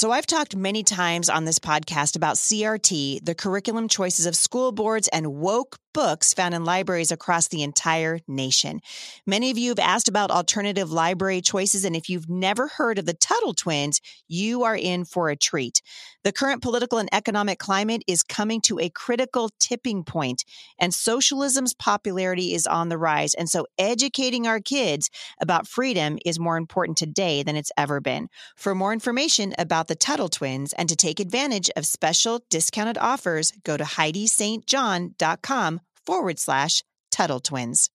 So, 0.00 0.12
I've 0.12 0.24
talked 0.24 0.56
many 0.56 0.82
times 0.82 1.28
on 1.28 1.44
this 1.44 1.58
podcast 1.58 2.16
about 2.16 2.36
CRT, 2.36 3.22
the 3.22 3.34
curriculum 3.34 3.86
choices 3.86 4.24
of 4.24 4.34
school 4.34 4.72
boards, 4.72 5.08
and 5.08 5.34
woke 5.34 5.76
books 5.92 6.32
found 6.34 6.54
in 6.54 6.64
libraries 6.64 7.10
across 7.10 7.48
the 7.48 7.62
entire 7.62 8.20
nation. 8.28 8.80
Many 9.26 9.50
of 9.50 9.58
you 9.58 9.70
have 9.70 9.78
asked 9.78 10.08
about 10.08 10.30
alternative 10.30 10.92
library 10.92 11.40
choices, 11.40 11.84
and 11.84 11.96
if 11.96 12.08
you've 12.08 12.28
never 12.28 12.68
heard 12.68 12.98
of 12.98 13.06
the 13.06 13.14
Tuttle 13.14 13.54
twins, 13.54 14.00
you 14.28 14.64
are 14.64 14.76
in 14.76 15.04
for 15.04 15.30
a 15.30 15.36
treat. 15.36 15.82
The 16.22 16.32
current 16.32 16.62
political 16.62 16.98
and 16.98 17.08
economic 17.12 17.58
climate 17.58 18.02
is 18.06 18.22
coming 18.22 18.60
to 18.62 18.78
a 18.78 18.90
critical 18.90 19.50
tipping 19.58 20.04
point, 20.04 20.44
and 20.78 20.92
socialism's 20.92 21.74
popularity 21.74 22.54
is 22.54 22.66
on 22.66 22.90
the 22.90 22.98
rise. 22.98 23.34
And 23.34 23.48
so, 23.48 23.66
educating 23.78 24.46
our 24.46 24.60
kids 24.60 25.08
about 25.40 25.66
freedom 25.66 26.18
is 26.26 26.38
more 26.38 26.56
important 26.56 26.98
today 26.98 27.42
than 27.42 27.56
it's 27.56 27.72
ever 27.76 28.00
been. 28.00 28.28
For 28.56 28.74
more 28.74 28.92
information 28.92 29.54
about 29.58 29.88
the 29.88 29.94
Tuttle 29.94 30.28
twins 30.28 30.72
and 30.74 30.88
to 30.88 30.96
take 30.96 31.20
advantage 31.20 31.70
of 31.76 31.86
special 31.86 32.40
discounted 32.50 32.98
offers, 32.98 33.52
go 33.64 33.76
to 33.76 33.84
HeidiSt.John.com 33.84 35.80
forward 36.10 36.40
slash 36.40 36.82
Tuttle 37.12 37.38
twins. 37.38 37.88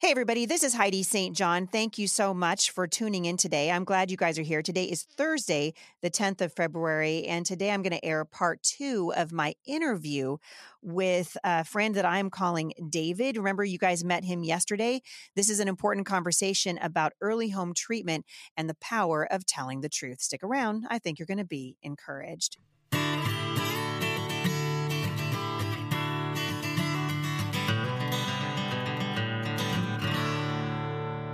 Hey, 0.00 0.10
everybody, 0.10 0.44
this 0.44 0.64
is 0.64 0.74
Heidi 0.74 1.04
St. 1.04 1.36
John. 1.36 1.68
Thank 1.68 1.98
you 1.98 2.08
so 2.08 2.34
much 2.34 2.72
for 2.72 2.88
tuning 2.88 3.26
in 3.26 3.36
today. 3.36 3.70
I'm 3.70 3.84
glad 3.84 4.10
you 4.10 4.16
guys 4.16 4.40
are 4.40 4.42
here. 4.42 4.60
Today 4.60 4.86
is 4.86 5.04
Thursday, 5.04 5.74
the 6.02 6.10
10th 6.10 6.40
of 6.40 6.52
February, 6.52 7.26
and 7.26 7.46
today 7.46 7.70
I'm 7.70 7.82
going 7.82 7.92
to 7.92 8.04
air 8.04 8.24
part 8.24 8.60
two 8.64 9.12
of 9.16 9.30
my 9.30 9.54
interview 9.68 10.38
with 10.82 11.36
a 11.44 11.62
friend 11.62 11.94
that 11.94 12.04
I'm 12.04 12.28
calling 12.28 12.72
David. 12.88 13.36
Remember, 13.36 13.62
you 13.62 13.78
guys 13.78 14.02
met 14.02 14.24
him 14.24 14.42
yesterday. 14.42 15.00
This 15.36 15.48
is 15.48 15.60
an 15.60 15.68
important 15.68 16.06
conversation 16.06 16.76
about 16.78 17.12
early 17.20 17.50
home 17.50 17.72
treatment 17.72 18.26
and 18.56 18.68
the 18.68 18.76
power 18.80 19.32
of 19.32 19.46
telling 19.46 19.80
the 19.80 19.88
truth. 19.88 20.20
Stick 20.20 20.42
around. 20.42 20.86
I 20.90 20.98
think 20.98 21.20
you're 21.20 21.26
going 21.26 21.38
to 21.38 21.44
be 21.44 21.76
encouraged. 21.84 22.56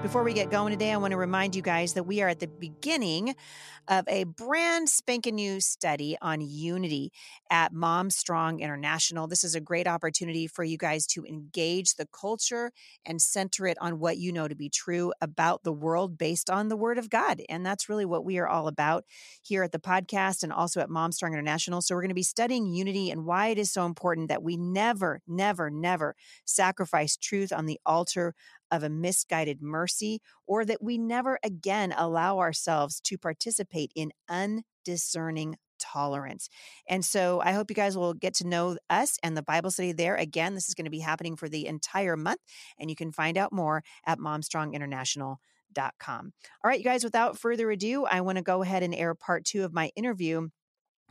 Before 0.02 0.22
we 0.22 0.34
get 0.34 0.50
going 0.50 0.70
today, 0.70 0.92
I 0.92 0.98
want 0.98 1.12
to 1.12 1.16
remind 1.16 1.56
you 1.56 1.62
guys 1.62 1.94
that 1.94 2.04
we 2.04 2.20
are 2.20 2.28
at 2.28 2.38
the 2.38 2.46
beginning 2.46 3.34
of 3.88 4.04
a 4.08 4.24
brand 4.24 4.88
spanking 4.88 5.36
new 5.36 5.60
study 5.60 6.16
on 6.20 6.40
unity 6.40 7.12
at 7.50 7.72
Mom 7.72 8.10
Strong 8.10 8.60
International. 8.60 9.26
This 9.26 9.42
is 9.42 9.54
a 9.54 9.60
great 9.60 9.86
opportunity 9.86 10.46
for 10.46 10.62
you 10.64 10.76
guys 10.76 11.06
to 11.08 11.24
engage 11.24 11.94
the 11.94 12.06
culture 12.06 12.72
and 13.04 13.20
center 13.20 13.66
it 13.66 13.78
on 13.80 13.98
what 13.98 14.18
you 14.18 14.32
know 14.32 14.46
to 14.46 14.54
be 14.54 14.68
true 14.68 15.12
about 15.20 15.64
the 15.64 15.72
world 15.72 16.18
based 16.18 16.50
on 16.50 16.68
the 16.68 16.76
Word 16.76 16.98
of 16.98 17.10
God. 17.10 17.42
And 17.48 17.64
that's 17.64 17.88
really 17.88 18.04
what 18.04 18.24
we 18.24 18.38
are 18.38 18.48
all 18.48 18.68
about 18.68 19.04
here 19.42 19.62
at 19.62 19.72
the 19.72 19.78
podcast 19.78 20.42
and 20.42 20.52
also 20.52 20.80
at 20.80 20.90
Mom 20.90 21.10
Strong 21.10 21.32
International. 21.32 21.80
So 21.80 21.94
we're 21.94 22.02
going 22.02 22.10
to 22.10 22.14
be 22.14 22.22
studying 22.22 22.66
unity 22.66 23.10
and 23.10 23.24
why 23.24 23.48
it 23.48 23.58
is 23.58 23.72
so 23.72 23.86
important 23.86 24.28
that 24.28 24.42
we 24.42 24.56
never, 24.56 25.20
never, 25.26 25.70
never 25.70 26.14
sacrifice 26.44 27.16
truth 27.16 27.52
on 27.52 27.66
the 27.66 27.80
altar 27.86 28.34
of 28.70 28.82
a 28.82 28.88
misguided 28.88 29.62
mercy, 29.62 30.20
or 30.46 30.64
that 30.64 30.82
we 30.82 30.98
never 30.98 31.38
again 31.42 31.94
allow 31.96 32.38
ourselves 32.38 33.00
to 33.00 33.18
participate 33.18 33.92
in 33.94 34.12
undiscerning 34.28 35.56
tolerance. 35.78 36.48
And 36.88 37.04
so 37.04 37.40
I 37.44 37.52
hope 37.52 37.70
you 37.70 37.74
guys 37.74 37.96
will 37.96 38.14
get 38.14 38.34
to 38.34 38.46
know 38.46 38.76
us 38.90 39.18
and 39.22 39.36
the 39.36 39.42
Bible 39.42 39.70
study 39.70 39.92
there. 39.92 40.16
Again, 40.16 40.54
this 40.54 40.68
is 40.68 40.74
going 40.74 40.86
to 40.86 40.90
be 40.90 41.00
happening 41.00 41.36
for 41.36 41.48
the 41.48 41.66
entire 41.66 42.16
month, 42.16 42.40
and 42.78 42.90
you 42.90 42.96
can 42.96 43.12
find 43.12 43.38
out 43.38 43.52
more 43.52 43.82
at 44.06 44.18
momstronginternational.com. 44.18 46.32
All 46.64 46.68
right, 46.68 46.78
you 46.78 46.84
guys, 46.84 47.04
without 47.04 47.38
further 47.38 47.70
ado, 47.70 48.04
I 48.04 48.22
want 48.22 48.36
to 48.36 48.42
go 48.42 48.62
ahead 48.62 48.82
and 48.82 48.94
air 48.94 49.14
part 49.14 49.44
two 49.44 49.64
of 49.64 49.72
my 49.72 49.90
interview. 49.96 50.48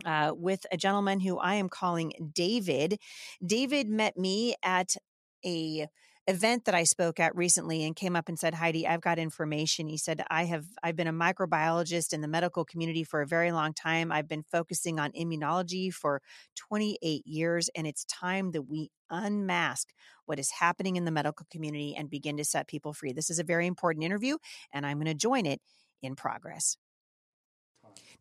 Uh, 0.04 0.34
with 0.36 0.66
a 0.74 0.78
gentleman 0.78 1.22
who 1.22 1.38
I 1.38 1.56
am 1.56 1.70
calling 1.70 2.12
David. 2.34 3.00
David 3.42 3.88
met 3.88 4.18
me 4.18 4.56
at 4.62 4.98
a 5.46 5.88
event 6.28 6.66
that 6.66 6.74
I 6.74 6.84
spoke 6.84 7.20
at 7.20 7.36
recently 7.36 7.84
and 7.84 7.96
came 7.96 8.16
up 8.16 8.28
and 8.28 8.38
said, 8.38 8.56
Heidi, 8.56 8.88
I've 8.88 9.02
got 9.02 9.20
information. 9.20 9.88
He 9.88 9.98
said, 9.98 10.24
I 10.30 10.46
have 10.46 10.66
I've 10.82 10.96
been 10.96 11.08
a 11.08 11.14
microbiologist 11.14 12.14
in 12.14 12.22
the 12.22 12.28
medical 12.28 12.66
community 12.66 13.04
for 13.04 13.22
a 13.22 13.28
very 13.28 13.52
long 13.52 13.74
time. 13.74 14.12
I've 14.12 14.28
been 14.28 14.44
focusing 14.52 15.00
on 15.00 15.12
immunology 15.12 15.94
for 15.94 16.22
28 16.56 17.22
years, 17.26 17.70
and 17.76 17.86
it's 17.86 18.06
time 18.06 18.52
that 18.52 18.64
we 18.64 18.90
unmask 19.10 19.90
what 20.26 20.40
is 20.40 20.50
happening 20.50 20.96
in 20.96 21.06
the 21.06 21.12
medical 21.12 21.46
community 21.52 21.96
and 21.96 22.10
begin 22.10 22.38
to 22.38 22.46
set 22.46 22.68
people 22.68 22.94
free. 22.94 23.14
This 23.14 23.30
is 23.30 23.38
a 23.38 23.44
very 23.44 23.68
important 23.68 24.04
interview, 24.04 24.38
and 24.74 24.86
I'm 24.86 24.98
going 24.98 25.06
to 25.06 25.14
join 25.14 25.46
it 25.46 25.62
in 26.02 26.16
progress. 26.16 26.78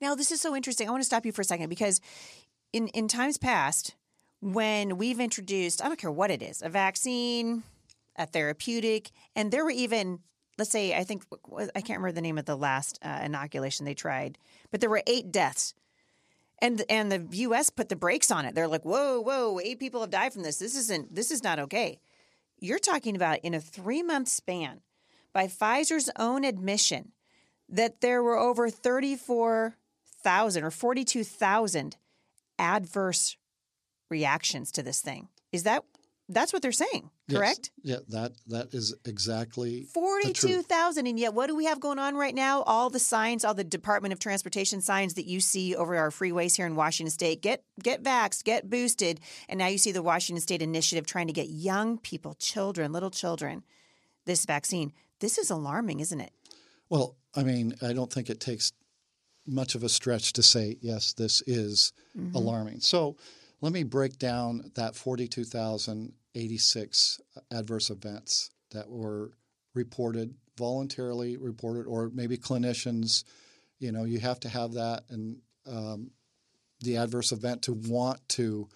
Now, 0.00 0.15
this 0.15 0.31
is 0.31 0.41
so 0.41 0.54
interesting. 0.54 0.88
I 0.88 0.91
want 0.91 1.03
to 1.03 1.06
stop 1.06 1.25
you 1.25 1.32
for 1.32 1.41
a 1.41 1.44
second 1.44 1.71
because 1.71 2.00
in, 2.72 2.88
in 2.88 3.09
times 3.09 3.38
past, 3.38 3.94
when 4.41 4.98
we've 4.98 5.21
introduced, 5.21 5.82
I 5.82 5.88
don't 5.88 5.98
care 5.98 6.10
what 6.10 6.31
it 6.31 6.42
is, 6.42 6.60
a 6.60 6.69
vaccine, 6.69 7.62
a 8.16 8.26
therapeutic, 8.26 9.10
and 9.34 9.50
there 9.50 9.64
were 9.64 9.70
even 9.70 10.20
let's 10.58 10.70
say 10.70 10.94
I 10.94 11.04
think 11.04 11.25
I 11.75 11.80
can't 11.80 11.98
remember 11.98 12.12
the 12.12 12.20
name 12.20 12.38
of 12.38 12.44
the 12.44 12.56
last 12.56 12.98
uh, 13.02 13.20
inoculation 13.25 13.84
they 13.84 13.94
tried, 13.94 14.38
but 14.70 14.80
there 14.80 14.91
were 14.91 15.02
eight 15.06 15.32
deaths. 15.32 15.75
And 16.60 16.82
and 16.88 17.10
the 17.10 17.26
US 17.38 17.70
put 17.70 17.88
the 17.88 17.97
brakes 17.97 18.30
on 18.30 18.44
it. 18.44 18.54
They're 18.54 18.69
like, 18.69 18.84
"Whoa, 18.84 19.20
whoa, 19.20 19.58
eight 19.62 19.80
people 19.80 20.00
have 20.00 20.10
died 20.10 20.32
from 20.32 20.42
this. 20.42 20.58
This 20.58 20.76
isn't 20.76 21.14
this 21.14 21.30
is 21.30 21.42
not 21.42 21.58
okay." 21.58 22.00
You're 22.60 22.78
talking 22.78 23.16
about 23.16 23.41
in 23.41 23.53
a 23.53 23.58
3-month 23.58 24.28
span 24.28 24.80
by 25.32 25.48
Pfizer's 25.48 26.08
own 26.16 26.44
admission 26.44 27.12
that 27.69 28.00
there 28.00 28.22
were 28.22 28.38
over 28.38 28.70
34,000 28.70 30.64
or 30.64 30.70
42,000 30.70 31.97
adverse 32.58 33.36
reactions 34.08 34.70
to 34.72 34.82
this 34.82 35.00
thing. 35.00 35.28
Is 35.53 35.64
that 35.64 35.84
that's 36.28 36.52
what 36.52 36.62
they're 36.62 36.72
saying, 36.72 37.10
correct? 37.30 37.70
Yes. 37.82 38.00
Yeah, 38.08 38.20
that 38.20 38.32
that 38.46 38.74
is 38.74 38.94
exactly 39.04 39.82
forty-two 39.82 40.62
thousand, 40.62 41.06
and 41.06 41.18
yet 41.18 41.34
what 41.34 41.48
do 41.48 41.54
we 41.54 41.66
have 41.66 41.80
going 41.80 41.98
on 41.98 42.16
right 42.16 42.34
now? 42.34 42.62
All 42.62 42.88
the 42.88 42.98
signs, 42.98 43.44
all 43.44 43.54
the 43.54 43.64
Department 43.64 44.12
of 44.12 44.18
Transportation 44.18 44.80
signs 44.80 45.14
that 45.14 45.26
you 45.26 45.40
see 45.40 45.76
over 45.76 45.96
our 45.96 46.10
freeways 46.10 46.56
here 46.56 46.66
in 46.66 46.76
Washington 46.76 47.10
State: 47.10 47.42
get 47.42 47.62
get 47.82 48.02
vaxxed, 48.02 48.44
get 48.44 48.70
boosted, 48.70 49.20
and 49.48 49.58
now 49.58 49.66
you 49.66 49.78
see 49.78 49.92
the 49.92 50.02
Washington 50.02 50.40
State 50.40 50.62
initiative 50.62 51.06
trying 51.06 51.26
to 51.26 51.32
get 51.32 51.48
young 51.48 51.98
people, 51.98 52.34
children, 52.34 52.92
little 52.92 53.10
children, 53.10 53.62
this 54.24 54.46
vaccine. 54.46 54.92
This 55.20 55.38
is 55.38 55.50
alarming, 55.50 56.00
isn't 56.00 56.20
it? 56.20 56.32
Well, 56.88 57.16
I 57.34 57.42
mean, 57.42 57.74
I 57.82 57.92
don't 57.92 58.12
think 58.12 58.30
it 58.30 58.41
takes 58.41 58.72
much 59.46 59.74
of 59.74 59.84
a 59.84 59.88
stretch 59.88 60.32
to 60.32 60.42
say 60.42 60.78
yes, 60.80 61.12
this 61.12 61.42
is 61.46 61.92
mm-hmm. 62.18 62.34
alarming. 62.34 62.80
So 62.80 63.16
let 63.64 63.72
me 63.72 63.82
break 63.82 64.19
down 64.19 64.70
that 64.75 64.94
42,086 64.94 67.20
adverse 67.50 67.88
events 67.88 68.50
that 68.72 68.91
were 68.91 69.30
reported, 69.72 70.34
voluntarily 70.58 71.38
reported, 71.38 71.86
or 71.86 72.10
maybe 72.12 72.36
clinicians. 72.36 73.24
You 73.78 73.91
know, 73.91 74.04
you 74.04 74.20
have 74.20 74.38
to 74.41 74.50
have 74.50 74.74
that 74.74 75.04
and 75.08 75.38
um, 75.66 76.10
the 76.82 76.98
adverse 76.98 77.32
event 77.32 77.62
to 77.62 77.72
want 77.72 78.20
to 78.30 78.69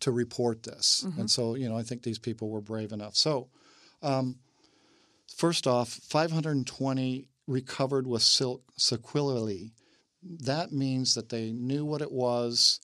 to 0.00 0.10
report 0.10 0.62
this. 0.62 1.04
Mm-hmm. 1.06 1.20
And 1.20 1.30
so, 1.30 1.54
you 1.54 1.68
know, 1.68 1.76
I 1.76 1.82
think 1.82 2.02
these 2.02 2.18
people 2.18 2.48
were 2.48 2.62
brave 2.62 2.92
enough. 2.92 3.16
So, 3.16 3.48
um, 4.02 4.36
first 5.36 5.66
off, 5.66 5.90
520 5.90 7.28
recovered 7.46 8.06
with 8.06 8.22
sequelae. 8.22 9.74
That 10.22 10.72
means 10.72 11.14
that 11.14 11.28
they 11.28 11.52
knew 11.52 11.84
what 11.84 12.00
it 12.00 12.12
was 12.12 12.80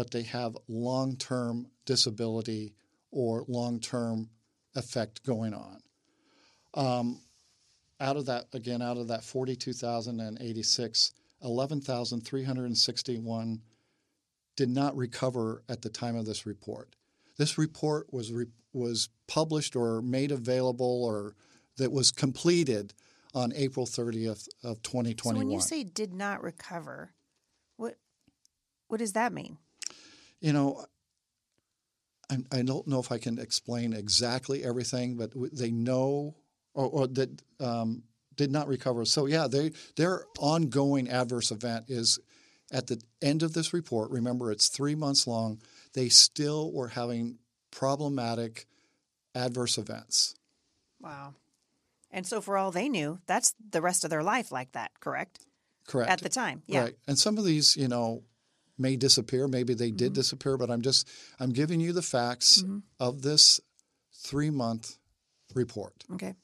but 0.00 0.12
they 0.12 0.22
have 0.22 0.56
long 0.66 1.14
term 1.14 1.66
disability 1.84 2.72
or 3.10 3.44
long 3.48 3.78
term 3.78 4.30
effect 4.74 5.22
going 5.24 5.52
on. 5.52 5.78
Um, 6.72 7.20
out 8.00 8.16
of 8.16 8.24
that, 8.24 8.46
again, 8.54 8.80
out 8.80 8.96
of 8.96 9.08
that 9.08 9.22
42,086, 9.22 11.12
11,361 11.42 13.60
did 14.56 14.70
not 14.70 14.96
recover 14.96 15.62
at 15.68 15.82
the 15.82 15.90
time 15.90 16.16
of 16.16 16.24
this 16.24 16.46
report. 16.46 16.96
This 17.36 17.58
report 17.58 18.10
was 18.10 18.32
re- 18.32 18.46
was 18.72 19.10
published 19.26 19.76
or 19.76 20.00
made 20.00 20.32
available 20.32 21.04
or 21.04 21.34
that 21.76 21.92
was 21.92 22.10
completed 22.10 22.94
on 23.34 23.52
April 23.54 23.84
30th 23.84 24.48
of 24.64 24.82
2021. 24.82 25.16
So 25.20 25.36
when 25.36 25.50
you 25.50 25.60
say 25.60 25.84
did 25.84 26.14
not 26.14 26.42
recover, 26.42 27.12
what 27.76 27.98
what 28.88 29.00
does 29.00 29.12
that 29.12 29.34
mean? 29.34 29.58
You 30.40 30.52
know, 30.52 30.84
I, 32.30 32.38
I 32.52 32.62
don't 32.62 32.86
know 32.86 33.00
if 33.00 33.12
I 33.12 33.18
can 33.18 33.38
explain 33.38 33.92
exactly 33.92 34.64
everything, 34.64 35.16
but 35.16 35.32
they 35.52 35.70
know 35.70 36.36
or, 36.74 36.86
or 36.86 37.06
that 37.08 37.42
um, 37.60 38.04
did 38.36 38.50
not 38.50 38.68
recover. 38.68 39.04
So 39.04 39.26
yeah, 39.26 39.46
they 39.48 39.72
their 39.96 40.24
ongoing 40.38 41.08
adverse 41.08 41.50
event 41.50 41.86
is 41.88 42.18
at 42.72 42.86
the 42.86 43.00
end 43.20 43.42
of 43.42 43.52
this 43.52 43.72
report. 43.72 44.10
Remember, 44.10 44.50
it's 44.50 44.68
three 44.68 44.94
months 44.94 45.26
long. 45.26 45.60
They 45.94 46.08
still 46.08 46.72
were 46.72 46.88
having 46.88 47.38
problematic 47.70 48.66
adverse 49.34 49.78
events. 49.78 50.34
Wow. 51.00 51.34
And 52.10 52.26
so, 52.26 52.40
for 52.40 52.56
all 52.56 52.70
they 52.70 52.88
knew, 52.88 53.20
that's 53.26 53.54
the 53.70 53.80
rest 53.80 54.04
of 54.04 54.10
their 54.10 54.22
life 54.22 54.50
like 54.50 54.72
that, 54.72 54.90
correct? 55.00 55.40
Correct. 55.86 56.10
at 56.10 56.20
the 56.20 56.28
time. 56.28 56.62
Yeah. 56.66 56.82
Right. 56.82 56.94
And 57.08 57.18
some 57.18 57.36
of 57.36 57.44
these, 57.44 57.76
you 57.76 57.88
know, 57.88 58.22
may 58.80 58.96
disappear. 58.96 59.46
Maybe 59.46 59.74
they 59.74 59.90
did 59.90 60.12
Mm-hmm. 60.12 60.14
disappear, 60.14 60.56
but 60.56 60.70
I'm 60.70 60.82
just 60.82 61.06
I'm 61.38 61.50
giving 61.52 61.80
you 61.80 61.92
the 61.92 62.02
facts 62.02 62.64
of 62.98 63.22
this 63.22 63.60
three 64.14 64.50
month 64.50 64.96
report. 65.54 66.04
Okay. 66.14 66.34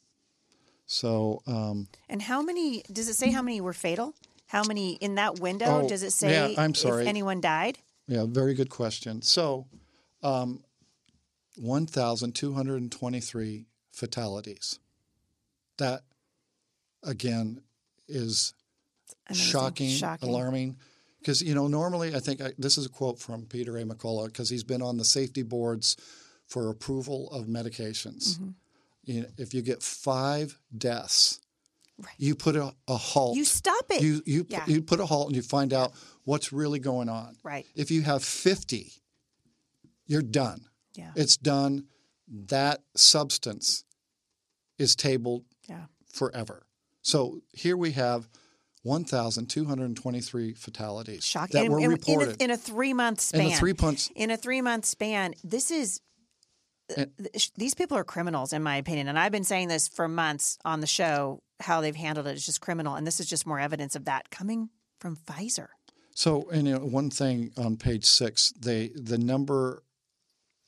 So 0.87 1.43
um, 1.47 1.89
And 2.09 2.23
how 2.23 2.43
many? 2.43 2.83
Does 2.93 3.09
it 3.09 3.15
say 3.17 3.31
how 3.31 3.43
many 3.43 3.61
were 3.61 3.73
fatal? 3.73 4.15
How 4.47 4.63
many 4.63 4.93
in 4.95 5.17
that 5.17 5.41
window? 5.41 5.83
Oh, 5.85 5.89
does 5.89 6.05
it 6.05 6.13
say? 6.13 6.53
yeah, 6.55 6.61
I'm 6.63 6.75
sorry. 6.75 7.03
If 7.03 7.09
anyone 7.09 7.41
died. 7.41 7.79
yeah, 8.07 8.25
very 8.29 8.55
good 8.55 8.71
question. 8.71 9.23
So 9.23 9.67
um, 10.23 10.63
1,223 11.57 13.67
fatalities. 13.93 14.79
That 15.79 16.03
again 17.03 17.61
is 18.09 18.55
shocking, 19.33 19.91
Shocking. 19.91 20.29
alarming. 20.29 20.77
Because 21.27 21.43
you 21.43 21.57
know, 21.57 21.67
normally 21.67 22.15
I 22.15 22.21
think 22.21 22.41
I, 22.41 22.53
this 22.57 22.79
is 22.79 22.87
a 22.87 22.89
quote 22.89 23.19
from 23.19 23.47
Peter 23.47 23.77
A. 23.79 23.83
McCullough 23.83 24.27
because 24.27 24.49
he's 24.49 24.63
been 24.63 24.81
on 24.81 24.97
the 24.97 25.05
safety 25.05 25.43
boards 25.43 25.97
for 26.47 26.71
approval 26.71 27.29
of 27.33 27.47
medications. 27.47 28.35
Mm-hmm. 28.37 28.49
You 29.03 29.21
know, 29.23 29.27
if 29.37 29.53
you 29.53 29.61
get 29.61 29.83
five 29.83 30.57
deaths, 30.79 31.41
you 32.17 32.37
put 32.37 32.55
a, 32.55 32.73
a 32.87 32.97
halt. 32.97 33.37
You 33.37 33.45
stop 33.45 33.87
it. 33.91 34.03
You 34.03 34.23
you 34.25 34.47
Yeah. 34.49 34.61
put, 34.61 34.69
you 34.69 34.83
put 34.83 35.01
a 35.01 35.07
halt 35.07 35.27
and 35.27 35.35
you 35.35 35.43
find 35.43 35.73
out 35.73 35.95
what's 36.23 36.53
really 36.53 36.79
going 36.79 37.09
on. 37.09 37.35
Right. 37.43 37.67
If 37.75 37.91
you 37.91 38.03
have 38.03 38.23
fifty, 38.23 38.93
you're 40.07 40.23
done. 40.23 40.61
Yeah. 40.95 41.11
It's 41.17 41.37
done. 41.37 41.87
That 42.29 42.83
substance 42.95 43.85
is 44.79 44.95
tabled 44.95 45.43
Yeah. 45.69 45.87
forever. 46.13 46.67
So 47.03 47.41
here 47.53 47.77
we 47.77 47.93
have 47.93 48.29
1,223 48.87 50.55
fatalities 50.55 51.25
Shocking. 51.25 51.63
that 51.63 51.71
were 51.71 51.81
in, 51.81 51.91
reported 51.91 52.41
a, 52.41 52.45
in 52.45 52.51
a 52.51 52.57
three 52.57 52.95
month 52.95 53.21
span. 53.21 53.41
in 53.41 53.51
the 53.51 53.57
three 53.57 53.75
months. 53.81 54.11
in 54.15 54.31
a 54.31 54.37
three 54.37 54.63
month 54.63 54.85
span. 54.85 55.35
This 55.45 55.71
is. 55.71 56.01
Uh, 56.91 57.03
and- 57.03 57.11
th- 57.19 57.53
these 57.55 57.75
people 57.75 57.99
are 57.99 58.05
criminals, 58.05 58.53
in 58.53 58.63
my 58.63 58.77
opinion, 58.77 59.09
and 59.09 59.19
I've 59.19 59.33
been 59.33 59.45
saying 59.45 59.69
this 59.69 59.89
for 59.89 60.07
months 60.07 60.59
on 60.65 60.81
the 60.81 60.87
show. 60.87 61.43
How 61.59 61.81
they've 61.81 61.97
handled 61.97 62.27
it 62.27 62.37
is 62.37 62.47
just 62.47 62.61
criminal, 62.61 62.95
and 62.95 63.07
this 63.07 63.19
is 63.19 63.27
just 63.27 63.47
more 63.47 63.59
evidence 63.59 63.97
of 63.97 64.05
that 64.05 64.31
coming 64.31 64.69
from 65.01 65.17
Pfizer. 65.17 65.69
So, 66.15 66.49
and 66.51 66.69
you 66.69 66.75
know, 66.75 66.81
one 66.81 67.11
thing 67.11 67.51
on 67.57 67.77
page 67.77 68.05
six, 68.05 68.53
they 68.53 68.93
the 68.95 69.19
number 69.19 69.83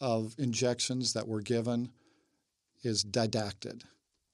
of 0.00 0.34
injections 0.38 1.12
that 1.12 1.28
were 1.28 1.40
given 1.40 1.90
is 2.82 3.02
didacted. 3.02 3.84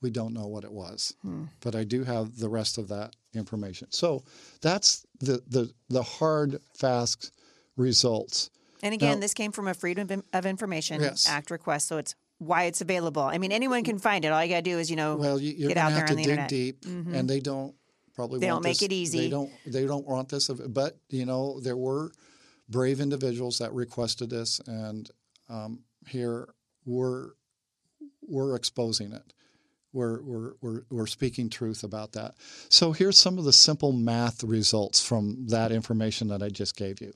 We 0.05 0.11
don't 0.11 0.35
know 0.35 0.47
what 0.49 0.65
it 0.65 0.71
was, 0.71 1.15
but 1.63 1.75
I 1.75 1.85
do 1.85 2.05
have 2.05 2.37
the 2.39 2.51
rest 2.51 2.77
of 2.77 2.89
that 2.89 3.17
information. 3.35 3.91
So 3.91 4.23
that's 4.61 5.07
the 5.21 5.43
the 5.49 5.73
the 5.89 6.03
hard, 6.03 6.61
fast 6.75 7.33
results. 7.79 8.51
And 8.83 8.93
again, 8.93 9.15
Now- 9.15 9.21
this 9.21 9.33
came 9.33 9.51
from 9.51 9.67
a 9.67 9.73
Freedom 9.73 10.23
of- 10.35 10.45
Information 10.45 11.01
Yes. 11.01 11.27
Act 11.27 11.51
request, 11.51 11.89
so 11.89 11.97
it's 11.97 12.15
why 12.37 12.65
it's 12.65 12.83
available. 12.83 13.23
I 13.23 13.39
mean, 13.39 13.51
anyone 13.51 13.83
can 13.83 13.99
find 13.99 14.27
it. 14.27 14.29
All 14.29 14.45
you 14.45 14.51
got 14.51 14.57
to 14.57 14.71
do 14.73 14.79
is, 14.79 14.91
you 14.91 14.97
know, 14.97 15.17
Well, 15.17 15.41
you, 15.41 15.69
get 15.69 15.79
out 15.79 15.93
there 15.93 16.03
on 16.03 16.09
to 16.09 16.15
the 16.17 16.23
dig 16.23 16.31
internet. 16.33 16.51
Mm-hmm. 16.51 17.03
deep, 17.05 17.15
and 17.19 17.31
they 17.31 17.41
don't 17.41 17.75
probably. 18.15 18.41
They 18.41 18.49
want 18.49 18.57
don't 18.63 18.71
make 18.71 18.81
this- 18.81 18.83
it 18.83 18.93
easy. 18.93 19.21
They 19.21 19.31
don't. 19.31 19.51
They 19.65 19.87
don't 19.87 20.07
want 20.07 20.29
this. 20.29 20.49
But 20.49 20.99
you 21.09 21.25
know, 21.25 21.61
there 21.61 21.79
were 21.79 22.13
brave 22.69 23.01
individuals 23.01 23.57
that 23.57 23.73
requested 23.73 24.29
this, 24.29 24.61
and 24.67 25.11
um, 25.49 25.85
here 26.09 26.53
we're 26.85 27.31
we're 28.29 28.55
exposing 28.55 29.13
it. 29.15 29.33
We're, 29.95 30.21
we're, 30.23 30.53
we're, 30.61 30.83
we're 30.91 31.07
speaking 31.07 31.49
truth 31.49 31.85
about 31.85 32.13
that. 32.13 32.35
So 32.69 32.93
here's 32.93 33.17
some 33.17 33.39
of 33.39 33.45
the 33.45 33.53
simple 33.53 33.93
math 33.93 34.45
results 34.45 35.01
from 35.01 35.47
that 35.49 35.73
information 35.73 36.29
that 36.29 36.43
I 36.43 36.49
just 36.49 36.77
gave 36.77 37.01
you. 37.01 37.13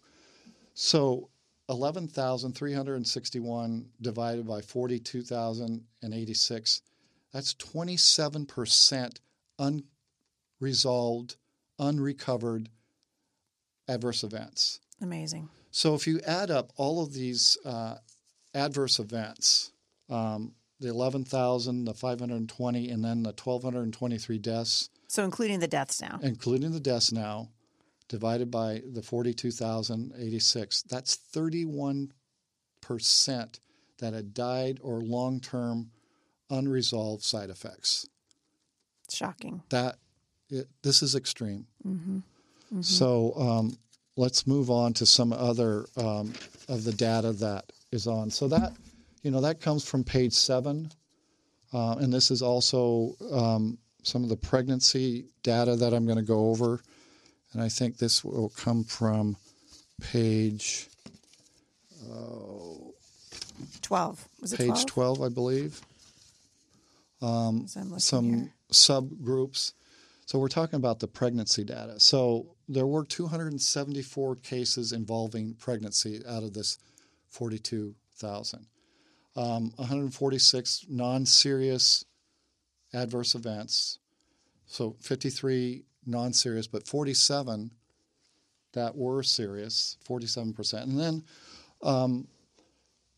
So 0.75 1.29
11,361 1.69 3.87
divided 4.01 4.47
by 4.47 4.63
42,086, 4.63 6.83
that's 7.33 7.55
27% 7.55 9.19
unresolved, 10.61 11.37
unrecovered 11.79 12.69
adverse 13.89 14.23
events. 14.23 14.81
amazing. 15.03 15.49
So 15.71 15.95
if 15.95 16.07
you 16.07 16.21
add 16.27 16.51
up 16.51 16.73
all 16.77 17.03
of 17.03 17.13
these 17.13 17.59
uh, 17.65 17.97
adverse 18.55 18.99
events, 18.99 19.73
um, 20.09 20.55
the 20.81 20.89
11,000, 20.89 21.85
the 21.85 21.95
520, 21.95 22.89
and 22.91 23.05
then 23.05 23.23
the 23.23 23.31
1,223 23.31 24.39
deaths, 24.39 24.91
So 25.09 25.25
including 25.25 25.61
the 25.61 25.67
deaths 25.69 26.01
now. 26.01 26.19
including 26.23 26.73
the 26.73 26.81
deaths 26.81 27.13
now, 27.13 27.49
divided 28.09 28.51
by 28.51 28.83
the 28.93 29.03
42,086, 29.03 30.83
that's 30.83 31.19
31% 31.35 32.11
that 33.99 34.15
had 34.15 34.33
died 34.35 34.79
or 34.83 35.01
long 35.01 35.41
term 35.41 35.91
unresolved 36.51 37.23
side 37.23 37.51
effects. 37.51 38.07
Shocking. 39.11 39.63
That 39.71 39.97
it, 40.51 40.69
this 40.83 41.03
is 41.03 41.15
extreme. 41.15 41.67
So 42.83 43.33
um, 43.37 43.77
let's 44.17 44.47
move 44.47 44.71
on 44.71 44.93
to 44.95 45.07
some 45.07 45.33
other 45.33 45.87
um, 45.97 46.33
of 46.69 46.85
the 46.85 46.93
data 46.93 47.33
that 47.33 47.73
is 47.91 48.07
on. 48.07 48.31
So 48.31 48.47
that 48.49 48.75
you 49.29 49.33
know 49.33 49.43
that 49.43 49.61
comes 49.61 49.85
from 49.87 50.05
page 50.05 50.33
seven, 50.33 50.91
uh, 51.75 51.97
and 52.01 52.11
this 52.11 52.31
is 52.31 52.41
also 52.41 53.15
um, 53.31 53.77
some 54.03 54.23
of 54.23 54.31
the 54.31 54.39
pregnancy 54.39 55.27
data 55.43 55.77
that 55.77 55.93
I'm 55.93 56.07
going 56.07 56.17
to 56.17 56.25
go 56.25 56.49
over, 56.49 56.81
and 57.53 57.61
I 57.61 57.69
think 57.69 57.99
this 57.99 58.25
will 58.25 58.49
come 58.49 58.85
from 58.85 59.37
page 60.01 60.89
12. 63.83 64.29
Was 64.41 64.55
it 64.55 64.57
page 64.57 64.87
12? 64.87 65.19
12, 65.19 65.21
I 65.21 65.29
believe. 65.29 65.83
As 67.95 68.05
some 68.05 68.33
here. 68.33 68.53
subgroups. 68.73 69.75
So 70.25 70.39
we're 70.39 70.49
talking 70.49 70.79
about 70.79 71.01
the 71.01 71.07
pregnancy 71.07 71.65
data. 71.65 72.01
So 72.01 72.57
there 72.67 72.87
were 72.87 73.05
274 73.05 74.37
cases 74.37 74.93
involving 74.93 75.53
pregnancy 75.53 76.23
out 76.27 76.45
of 76.45 76.55
this 76.55 76.79
42,000. 77.29 78.69
Um, 79.39 79.73
146 79.77 80.87
non-serious 80.89 82.05
adverse 82.93 83.37
events. 83.37 84.01
So 84.67 84.97
53 85.01 85.85
non-serious, 86.07 86.67
but 86.67 86.89
47 86.89 87.71
that 88.73 88.97
were 88.97 89.23
serious, 89.23 89.97
47%. 90.09 90.83
And 90.83 90.99
then 90.99 91.25
um, 91.83 92.27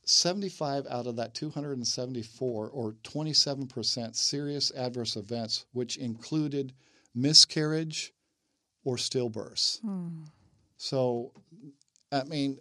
75 0.04 0.86
out 0.90 1.06
of 1.06 1.16
that 1.16 1.34
274, 1.34 2.68
or 2.68 2.92
27%, 3.02 4.14
serious 4.14 4.72
adverse 4.76 5.16
events, 5.16 5.64
which 5.72 5.96
included 5.96 6.74
miscarriage 7.14 8.12
or 8.84 8.96
stillbirths. 8.96 9.80
So, 10.76 11.32
I 12.12 12.24
mean, 12.24 12.58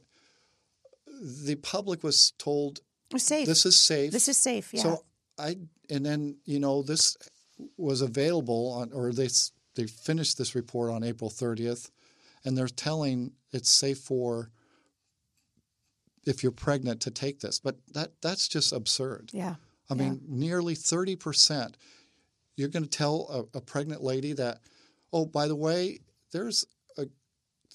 the 1.21 1.55
public 1.55 2.03
was 2.03 2.31
told 2.37 2.79
safe. 3.17 3.47
this 3.47 3.65
is 3.65 3.77
safe. 3.77 4.11
This 4.11 4.27
is 4.27 4.37
safe. 4.37 4.73
Yeah. 4.73 4.81
So 4.81 5.03
I, 5.37 5.57
and 5.89 6.05
then 6.05 6.37
you 6.45 6.59
know 6.59 6.83
this 6.83 7.17
was 7.77 8.01
available 8.01 8.71
on, 8.73 8.91
or 8.93 9.11
they 9.11 9.29
they 9.75 9.87
finished 9.87 10.37
this 10.37 10.55
report 10.55 10.91
on 10.91 11.03
April 11.03 11.29
30th, 11.29 11.89
and 12.45 12.57
they're 12.57 12.67
telling 12.67 13.31
it's 13.51 13.69
safe 13.69 13.97
for 13.97 14.51
if 16.25 16.43
you're 16.43 16.51
pregnant 16.51 17.01
to 17.01 17.11
take 17.11 17.39
this, 17.39 17.59
but 17.59 17.77
that 17.93 18.11
that's 18.21 18.47
just 18.47 18.73
absurd. 18.73 19.31
yeah. 19.33 19.55
I 19.91 19.95
mean, 19.95 20.21
nearly 20.27 20.75
30 20.75 21.15
percent. 21.15 21.77
You're 22.55 22.67
going 22.67 22.83
to 22.83 22.89
tell 22.89 23.47
a, 23.53 23.57
a 23.57 23.61
pregnant 23.61 24.03
lady 24.03 24.33
that, 24.33 24.59
oh, 25.13 25.25
by 25.25 25.47
the 25.47 25.55
way, 25.55 26.01
there's 26.31 26.65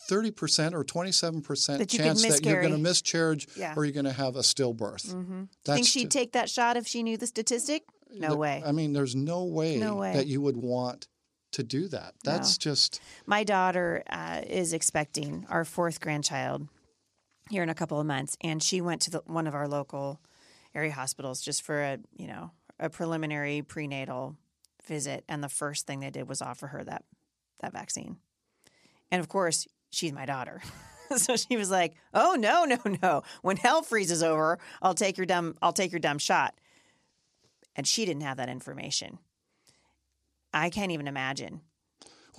30 0.09 0.31
percent 0.31 0.75
or 0.75 0.85
27 0.85 1.41
percent 1.43 1.79
That 1.79 1.89
chance 1.89 2.23
that 2.23 2.45
you're 2.45 2.61
going 2.61 2.73
to 2.73 2.79
miscarriage 2.79 3.49
Yeah. 3.57 3.75
or 3.77 3.85
you're 3.85 3.93
going 3.95 4.05
to 4.05 4.13
have 4.13 4.37
a 4.37 4.41
stillbirth. 4.41 5.07
Mm-hmm. 5.15 5.43
Think 5.65 5.87
she'd 5.87 6.03
ju- 6.05 6.09
take 6.19 6.33
that 6.33 6.49
shot 6.51 6.77
if 6.77 6.87
she 6.87 7.03
knew 7.03 7.17
the 7.17 7.27
statistic? 7.27 7.85
No 8.13 8.31
the- 8.31 8.37
way. 8.37 8.63
I 8.65 8.73
mean, 8.73 8.93
there's 8.93 9.17
no 9.17 9.45
way, 9.45 9.77
No 9.79 9.97
way. 9.97 10.13
that 10.15 10.27
you 10.27 10.41
would 10.41 10.57
want 10.57 11.09
to 11.53 11.63
do 11.63 11.87
that. 11.89 12.15
That's 12.25 12.59
just 12.59 13.01
My 13.27 13.45
daughter 13.45 14.03
uh, 14.11 14.43
is 14.47 14.73
expecting 14.73 15.47
our 15.49 15.65
fourth 15.65 16.01
grandchild 16.01 16.69
here 17.51 17.63
in 17.63 17.69
a 17.69 17.75
couple 17.75 18.01
of 18.01 18.07
months, 18.07 18.37
and 18.41 18.63
she 18.63 18.81
went 18.81 19.03
to 19.03 19.11
the, 19.11 19.23
one 19.27 19.47
of 19.47 19.55
our 19.55 19.69
local 19.69 20.21
area 20.75 20.91
hospitals 20.93 21.41
just 21.41 21.63
for 21.63 21.81
a 21.81 21.99
you 22.17 22.27
know 22.27 22.51
a 22.81 22.91
preliminary 22.91 23.63
prenatal 23.63 24.37
visit, 24.89 25.25
and 25.29 25.45
the 25.45 25.49
first 25.49 25.87
thing 25.87 26.01
they 26.01 26.11
did 26.11 26.29
was 26.29 26.43
offer 26.43 26.67
her 26.69 26.83
that 26.83 27.05
that 27.61 27.73
vaccine, 27.73 28.17
and 29.13 29.21
of 29.21 29.29
course 29.29 29.67
she's 29.95 30.13
my 30.13 30.27
daughter. 30.27 30.61
So 31.19 31.37
she 31.37 31.59
was 31.59 31.71
like, 31.71 31.95
"Oh 32.15 32.35
no, 32.35 32.65
no, 32.65 32.79
no! 33.03 33.23
When 33.43 33.59
hell 33.59 33.83
freezes 33.83 34.23
over, 34.23 34.59
I'll 34.81 34.95
take 34.95 35.19
your 35.19 35.27
dumb, 35.27 35.55
I'll 35.61 35.75
take 35.75 35.93
your 35.93 36.01
dumb 36.01 36.19
shot." 36.19 36.55
And 37.77 37.87
she 37.87 38.07
didn't 38.07 38.23
have 38.23 38.39
that 38.39 38.49
information. 38.49 39.19
I 40.53 40.71
can't 40.71 40.93
even 40.93 41.07
imagine 41.07 41.61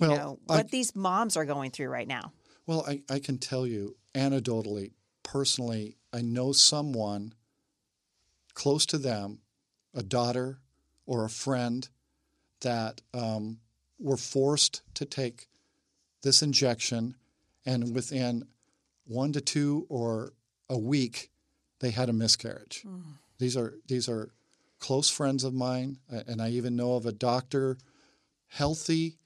Well, 0.00 0.10
you 0.10 0.16
know, 0.16 0.38
I- 0.48 0.56
what 0.56 0.70
these 0.72 0.96
moms 0.96 1.36
are 1.36 1.44
going 1.44 1.70
through 1.70 1.88
right 1.88 2.08
now. 2.08 2.32
Well, 2.66 2.84
I, 2.86 3.02
I 3.08 3.20
can 3.20 3.38
tell 3.38 3.66
you 3.68 3.96
anecdotally, 4.14 4.90
personally, 5.22 5.96
I 6.12 6.20
know 6.22 6.50
someone 6.52 7.34
close 8.52 8.84
to 8.86 8.98
them, 8.98 9.38
a 9.94 10.02
daughter 10.02 10.58
or 11.06 11.24
a 11.24 11.30
friend, 11.30 11.88
that 12.62 13.00
um, 13.14 13.60
were 14.00 14.16
forced 14.16 14.82
to 14.94 15.04
take 15.04 15.48
this 16.22 16.42
injection, 16.42 17.14
and 17.66 17.94
within 17.94 18.46
one 19.04 19.32
to 19.32 19.40
two 19.40 19.84
or 19.88 20.32
a 20.70 20.78
week, 20.78 21.30
they 21.80 21.90
had 21.90 22.08
a 22.08 22.12
miscarriage. 22.12 22.84
These 23.38 23.56
are 23.56 23.74
these 23.86 24.08
are 24.08 24.30
close 24.78 25.10
friends 25.10 25.44
of 25.44 25.52
mine, 25.52 25.98
and 26.08 26.40
I 26.40 26.50
even 26.50 26.76
know 26.76 26.94
of 26.94 27.04
a 27.04 27.12
doctor, 27.12 27.76
healthy, 28.48 29.18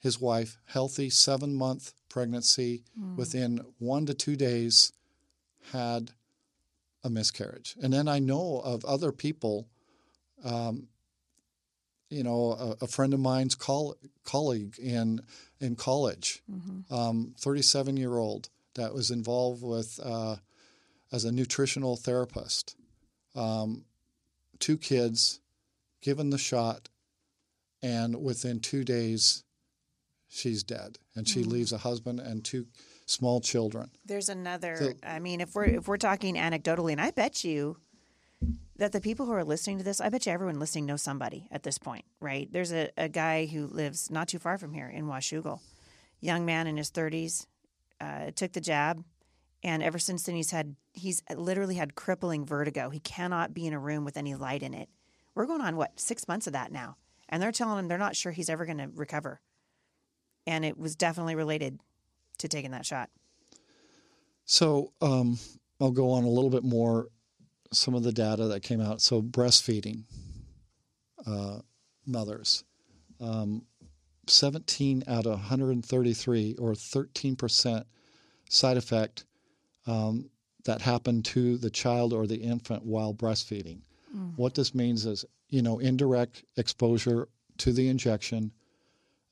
his 0.00 0.20
wife, 0.20 0.58
healthy, 0.66 1.10
seven 1.10 1.54
month 1.54 1.92
pregnancy, 2.08 2.82
within 3.16 3.64
one 3.78 4.06
to 4.06 4.14
two 4.14 4.36
days, 4.36 4.92
had 5.72 6.12
a 7.02 7.10
miscarriage. 7.10 7.76
And 7.82 7.92
then 7.92 8.08
I 8.08 8.18
know 8.18 8.60
of 8.64 8.84
other 8.84 9.12
people, 9.12 9.68
um, 10.44 10.88
you 12.14 12.22
know, 12.22 12.52
a, 12.80 12.84
a 12.84 12.86
friend 12.86 13.12
of 13.12 13.20
mine's 13.20 13.54
coll- 13.54 13.96
colleague 14.24 14.78
in 14.78 15.20
in 15.60 15.76
college, 15.76 16.42
um, 16.90 17.34
37 17.40 17.96
year 17.96 18.16
old 18.16 18.48
that 18.74 18.92
was 18.94 19.10
involved 19.10 19.62
with 19.62 19.98
uh, 20.02 20.36
as 21.12 21.24
a 21.24 21.32
nutritional 21.32 21.96
therapist. 21.96 22.76
Um, 23.34 23.84
two 24.58 24.76
kids, 24.76 25.40
given 26.02 26.30
the 26.30 26.38
shot, 26.38 26.88
and 27.82 28.22
within 28.22 28.60
two 28.60 28.84
days, 28.84 29.44
she's 30.28 30.62
dead, 30.62 30.98
and 31.14 31.28
she 31.28 31.42
leaves 31.44 31.72
a 31.72 31.78
husband 31.78 32.20
and 32.20 32.44
two 32.44 32.66
small 33.06 33.40
children. 33.40 33.90
There's 34.06 34.28
another. 34.28 34.76
So- 34.76 34.92
I 35.06 35.18
mean, 35.18 35.40
if 35.40 35.54
we're 35.54 35.64
if 35.64 35.88
we're 35.88 35.96
talking 35.98 36.36
anecdotally, 36.36 36.92
and 36.92 37.00
I 37.00 37.10
bet 37.10 37.44
you 37.44 37.76
that 38.76 38.92
the 38.92 39.00
people 39.00 39.26
who 39.26 39.32
are 39.32 39.44
listening 39.44 39.78
to 39.78 39.84
this, 39.84 40.00
I 40.00 40.08
bet 40.08 40.26
you 40.26 40.32
everyone 40.32 40.58
listening 40.58 40.86
knows 40.86 41.02
somebody 41.02 41.46
at 41.50 41.62
this 41.62 41.78
point, 41.78 42.04
right? 42.20 42.50
There's 42.50 42.72
a, 42.72 42.90
a 42.96 43.08
guy 43.08 43.46
who 43.46 43.66
lives 43.66 44.10
not 44.10 44.28
too 44.28 44.38
far 44.38 44.58
from 44.58 44.72
here 44.72 44.88
in 44.88 45.06
Washougal, 45.06 45.60
young 46.20 46.44
man 46.44 46.66
in 46.66 46.76
his 46.76 46.90
30s, 46.90 47.46
uh, 48.00 48.30
took 48.34 48.52
the 48.52 48.60
jab, 48.60 49.04
and 49.62 49.82
ever 49.82 49.98
since 49.98 50.24
then 50.24 50.34
he's 50.34 50.50
had 50.50 50.76
he's 50.92 51.22
literally 51.34 51.76
had 51.76 51.94
crippling 51.94 52.44
vertigo. 52.44 52.90
He 52.90 53.00
cannot 53.00 53.54
be 53.54 53.66
in 53.66 53.72
a 53.72 53.78
room 53.78 54.04
with 54.04 54.16
any 54.16 54.34
light 54.34 54.62
in 54.62 54.74
it. 54.74 54.88
We're 55.34 55.46
going 55.46 55.60
on 55.60 55.76
what 55.76 55.98
six 55.98 56.28
months 56.28 56.46
of 56.46 56.52
that 56.52 56.72
now, 56.72 56.96
and 57.28 57.42
they're 57.42 57.52
telling 57.52 57.78
him 57.78 57.88
they're 57.88 57.98
not 57.98 58.16
sure 58.16 58.32
he's 58.32 58.50
ever 58.50 58.66
going 58.66 58.78
to 58.78 58.90
recover, 58.94 59.40
and 60.46 60.64
it 60.64 60.76
was 60.76 60.96
definitely 60.96 61.34
related 61.36 61.78
to 62.38 62.48
taking 62.48 62.72
that 62.72 62.84
shot. 62.84 63.10
So 64.44 64.92
um, 65.00 65.38
I'll 65.80 65.90
go 65.90 66.10
on 66.10 66.24
a 66.24 66.28
little 66.28 66.50
bit 66.50 66.64
more 66.64 67.08
some 67.76 67.94
of 67.94 68.02
the 68.02 68.12
data 68.12 68.46
that 68.48 68.62
came 68.62 68.80
out. 68.80 69.00
So 69.00 69.22
breastfeeding 69.22 70.04
uh, 71.26 71.58
mothers, 72.06 72.64
um, 73.20 73.62
17 74.26 75.04
out 75.06 75.26
of 75.26 75.32
133 75.32 76.56
or 76.58 76.74
13 76.74 77.36
percent 77.36 77.86
side 78.48 78.76
effect 78.76 79.24
um, 79.86 80.30
that 80.64 80.80
happened 80.80 81.24
to 81.26 81.58
the 81.58 81.70
child 81.70 82.12
or 82.12 82.26
the 82.26 82.36
infant 82.36 82.84
while 82.84 83.12
breastfeeding. 83.12 83.80
What 84.36 84.54
this 84.54 84.74
means 84.74 85.06
is, 85.06 85.24
you 85.48 85.60
know, 85.60 85.78
indirect 85.78 86.44
exposure 86.56 87.28
to 87.58 87.72
the 87.72 87.88
injection 87.88 88.52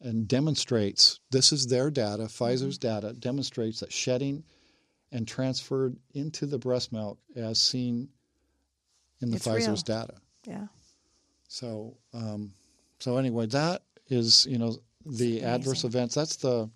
and 0.00 0.26
demonstrates 0.26 1.20
this 1.30 1.52
is 1.52 1.66
their 1.66 1.90
data, 1.90 2.24
Pfizer's 2.24 2.78
data 2.78 3.12
demonstrates 3.12 3.80
that 3.80 3.92
shedding 3.92 4.44
and 5.12 5.28
transferred 5.28 5.96
into 6.14 6.46
the 6.46 6.58
breast 6.58 6.92
milk 6.92 7.18
as 7.36 7.60
seen 7.60 8.08
in 9.22 9.30
the 9.30 9.36
It's 9.36 9.46
Pfizer's 9.46 9.66
real. 9.88 10.00
data. 10.00 10.14
Yeah. 10.46 10.66
So, 11.48 11.96
um, 12.12 12.52
so 12.98 13.16
anyway, 13.16 13.46
that 13.46 13.82
is 14.08 14.46
you 14.46 14.58
know 14.58 14.76
the 15.06 15.42
adverse 15.42 15.84
events. 15.84 16.14
That's 16.14 16.36
the, 16.36 16.68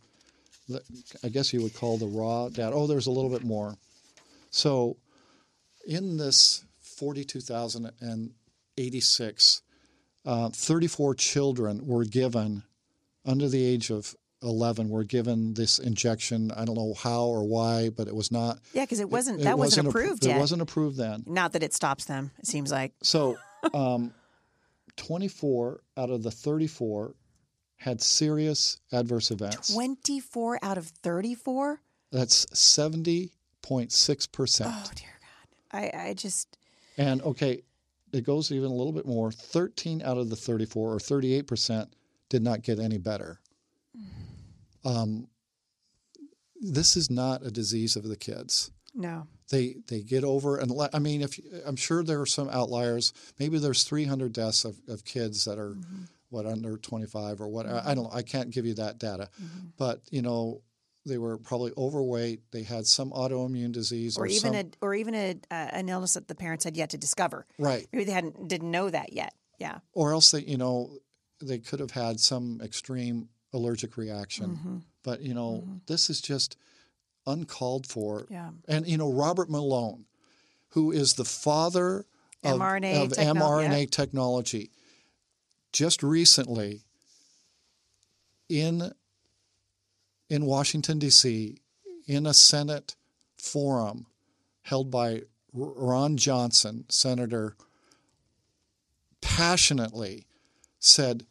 the, 0.69 0.83
I 1.23 1.29
guess 1.29 1.53
you 1.53 1.63
would 1.63 1.75
call 1.75 1.99
the 1.99 2.07
raw 2.07 2.49
data. 2.49 2.75
Oh, 2.75 2.87
there's 2.87 3.07
a 3.07 3.11
little 3.11 3.31
bit 3.31 3.45
more. 3.45 3.77
So, 4.51 4.97
in 5.87 6.17
this 6.17 6.65
forty-two 6.81 7.41
thousand 7.41 7.91
and 8.01 8.31
eighty-six, 8.79 9.63
uh, 10.25 10.51
thirty-four 10.51 11.15
children 11.15 11.87
were 11.87 12.05
given 12.05 12.63
under 13.25 13.49
the 13.49 13.65
age 13.65 13.91
of 13.91 14.15
11 14.43 14.89
were 14.89 15.05
given 15.05 15.55
this 15.55 15.79
injection. 15.79 16.51
I 16.53 16.65
don't 16.65 16.77
know 16.77 16.95
how 16.95 17.25
or 17.25 17.45
why, 17.45 17.91
but 17.91 18.07
it 18.09 18.15
was 18.15 18.31
not. 18.31 18.59
Yeah, 18.75 18.85
because 18.85 19.01
it 19.01 19.11
wasn't 19.11 19.41
it 19.41 19.45
that 19.45 19.59
wasn't, 19.59 19.89
appro- 19.89 19.91
approved 19.91 20.25
It 20.25 20.29
yet. 20.29 20.39
wasn't 20.41 20.63
approved 20.63 20.97
then. 20.97 21.25
Not 21.27 21.53
that 21.53 21.63
it 21.63 21.75
stops 21.75 22.05
them. 22.05 22.31
It 22.39 22.47
seems 22.47 22.71
like 22.71 22.93
So, 23.03 23.37
um, 23.75 24.13
24 24.97 25.81
out 25.97 26.11
of 26.11 26.23
the 26.23 26.31
34 26.31 27.15
had 27.79 28.01
serious 28.01 28.79
adverse 28.93 29.31
events. 29.31 29.75
twenty 29.75 30.19
four 30.19 30.59
out 30.63 30.79
of 30.79 30.87
thirty 30.87 31.35
four. 31.35 31.81
That's 32.11 32.47
70.6%. 32.47 33.29
Oh 34.65 34.91
dear 34.95 35.09
God! 35.21 35.49
I 35.73 35.91
I 36.09 36.15
just 36.15 36.57
And 36.97 37.21
okay, 37.23 37.63
it 38.13 38.25
goes 38.25 38.51
even 38.51 38.71
a 38.71 38.75
little 38.75 38.93
bit 38.93 39.05
more. 39.07 39.31
13 39.31 40.01
out 40.03 40.17
of 40.17 40.31
the 40.31 40.37
34 40.37 40.95
or 40.95 40.99
38% 40.99 41.89
did 42.31 42.43
not 42.43 42.63
get 42.63 42.79
any 42.79 42.97
better. 42.99 43.41
Um, 44.87 45.29
this 46.61 46.97
is 46.97 47.11
not 47.11 47.45
a 47.45 47.51
disease 47.51 47.97
of 47.97 48.05
the 48.09 48.17
kids. 48.17 48.71
no. 48.95 49.27
they 49.51 49.77
they 49.89 50.01
get 50.03 50.25
over 50.25 50.57
and 50.57 50.73
I 50.93 50.99
mean 50.99 51.21
if 51.23 51.39
I'm 51.67 51.77
sure 51.77 52.03
there 52.03 52.21
are 52.21 52.27
some 52.27 52.49
outliers 52.49 53.13
maybe 53.39 53.59
there's 53.59 53.85
300 53.85 54.33
deaths 54.33 54.65
of, 54.65 54.77
of 54.89 55.05
kids 55.05 55.45
that 55.45 55.59
are 55.59 55.75
Mm-hmm. 55.75 56.05
what 56.31 56.47
under 56.47 56.77
25 56.79 57.41
or 57.41 57.49
what 57.49 57.67
I 57.67 57.95
don't 57.95 58.13
I 58.15 58.23
can't 58.23 58.51
give 58.51 58.65
you 58.67 58.75
that 58.75 58.99
data 58.99 59.29
Mm-hmm. 59.43 59.67
but 59.77 60.01
you 60.11 60.23
know 60.23 60.63
they 61.05 61.19
were 61.19 61.37
probably 61.39 61.73
overweight 61.77 62.41
they 62.51 62.63
had 62.65 62.87
some 62.87 63.11
autoimmune 63.13 63.71
disease 63.73 64.17
or, 64.19 64.23
Or 64.25 64.27
even 64.27 64.53
some, 64.55 64.57
a 64.57 64.65
or 64.81 64.95
even 64.95 65.15
a 65.15 65.31
uh, 65.51 65.55
an 65.79 65.89
illness 65.89 66.15
that 66.15 66.27
the 66.27 66.35
parents 66.35 66.65
had 66.65 66.77
yet 66.77 66.91
to 66.91 66.99
discover. 66.99 67.47
right 67.59 67.87
Maybe 67.93 68.05
they 68.05 68.13
hadn't 68.13 68.49
didn't 68.49 68.71
know 68.71 68.89
that 68.91 69.13
yet. 69.13 69.33
Yeah. 69.61 69.79
or 69.93 70.13
else 70.13 70.31
they 70.33 70.41
you 70.41 70.57
know 70.57 70.91
they 71.43 71.59
could 71.59 71.81
have 71.81 71.91
had 71.93 72.19
some 72.19 72.61
extreme 72.65 73.29
allergic 73.53 73.97
reaction 73.97 74.51
Mm-hmm. 74.57 74.77
but 75.03 75.21
you 75.23 75.35
know 75.35 75.65
this 75.87 76.11
is 76.11 76.21
just 76.21 76.57
uncalled 77.27 77.87
for 77.87 78.27
Yeah. 78.31 78.51
and 78.69 78.87
you 78.87 78.97
know 78.99 79.13
Robert 79.13 79.49
Malone, 79.51 80.05
who 80.71 80.93
is 80.93 81.15
the 81.15 81.25
father 81.25 82.05
of 82.45 82.61
mRNA 82.61 83.03
of 83.05 83.13
techno- 83.13 83.35
mRNA 83.41 83.81
yeah. 83.81 83.87
technology, 83.91 84.71
just 85.73 86.03
recently 86.03 86.83
in 88.49 88.93
in 90.29 90.45
Washington 90.45 90.99
D.C. 90.99 91.59
in 92.07 92.27
a 92.27 92.35
Senate 92.35 92.95
forum 93.39 94.07
held 94.63 94.91
by 94.91 95.23
Ron 95.53 96.17
Johnson, 96.17 96.85
Senator, 96.89 97.57
passionately 99.21 100.27
said 100.79 101.25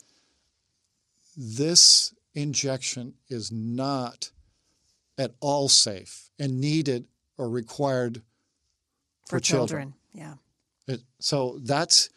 this 1.36 2.13
injection 2.34 3.13
is 3.30 3.51
not 3.51 4.32
at 5.18 5.32
all 5.39 5.70
safe 5.70 6.30
and 6.39 6.60
needed 6.60 7.06
or 7.38 7.50
required 7.50 8.22
for, 9.27 9.38
For 9.38 9.39
children. 9.39 9.94
Yeah. 10.13 10.36
It, 10.88 11.01
so 11.20 11.60
that's 11.63 12.10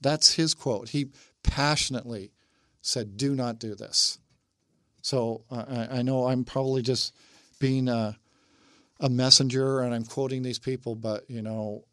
that's 0.00 0.34
his 0.34 0.54
quote. 0.54 0.90
He 0.90 1.10
passionately 1.42 2.32
said, 2.80 3.16
"Do 3.16 3.34
not 3.34 3.58
do 3.58 3.74
this." 3.74 4.18
So 5.02 5.44
uh, 5.50 5.64
I, 5.68 5.98
I 5.98 6.02
know 6.02 6.26
I'm 6.26 6.44
probably 6.44 6.82
just 6.82 7.14
being 7.58 7.88
a, 7.88 8.18
a 9.00 9.08
messenger 9.08 9.80
and 9.80 9.94
I'm 9.94 10.04
quoting 10.04 10.42
these 10.42 10.58
people, 10.58 10.94
but 10.94 11.28
you 11.28 11.42
know, 11.42 11.84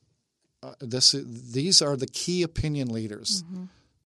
uh, 0.61 0.73
this 0.79 1.11
these 1.11 1.81
are 1.81 1.95
the 1.95 2.07
key 2.07 2.43
opinion 2.43 2.89
leaders. 2.89 3.43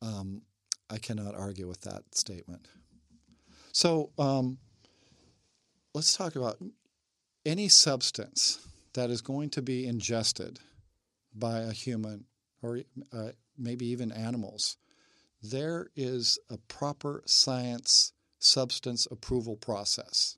Um, 0.00 0.42
I 0.88 0.98
cannot 0.98 1.34
argue 1.34 1.68
with 1.68 1.82
that 1.82 2.14
statement. 2.14 2.66
So 3.72 4.10
um, 4.18 4.56
let's 5.94 6.16
talk 6.16 6.34
about 6.34 6.56
any 7.44 7.68
substance 7.68 8.66
that 8.94 9.10
is 9.10 9.20
going 9.20 9.50
to 9.50 9.62
be 9.62 9.86
ingested 9.86 10.60
by 11.34 11.58
a 11.58 11.72
human 11.72 12.24
or 12.62 12.80
uh, 13.12 13.32
maybe 13.58 13.86
even 13.86 14.12
animals, 14.12 14.76
there 15.42 15.88
is 15.94 16.38
a 16.50 16.58
proper 16.58 17.22
science 17.26 18.12
substance 18.38 19.06
approval 19.10 19.56
process. 19.56 20.36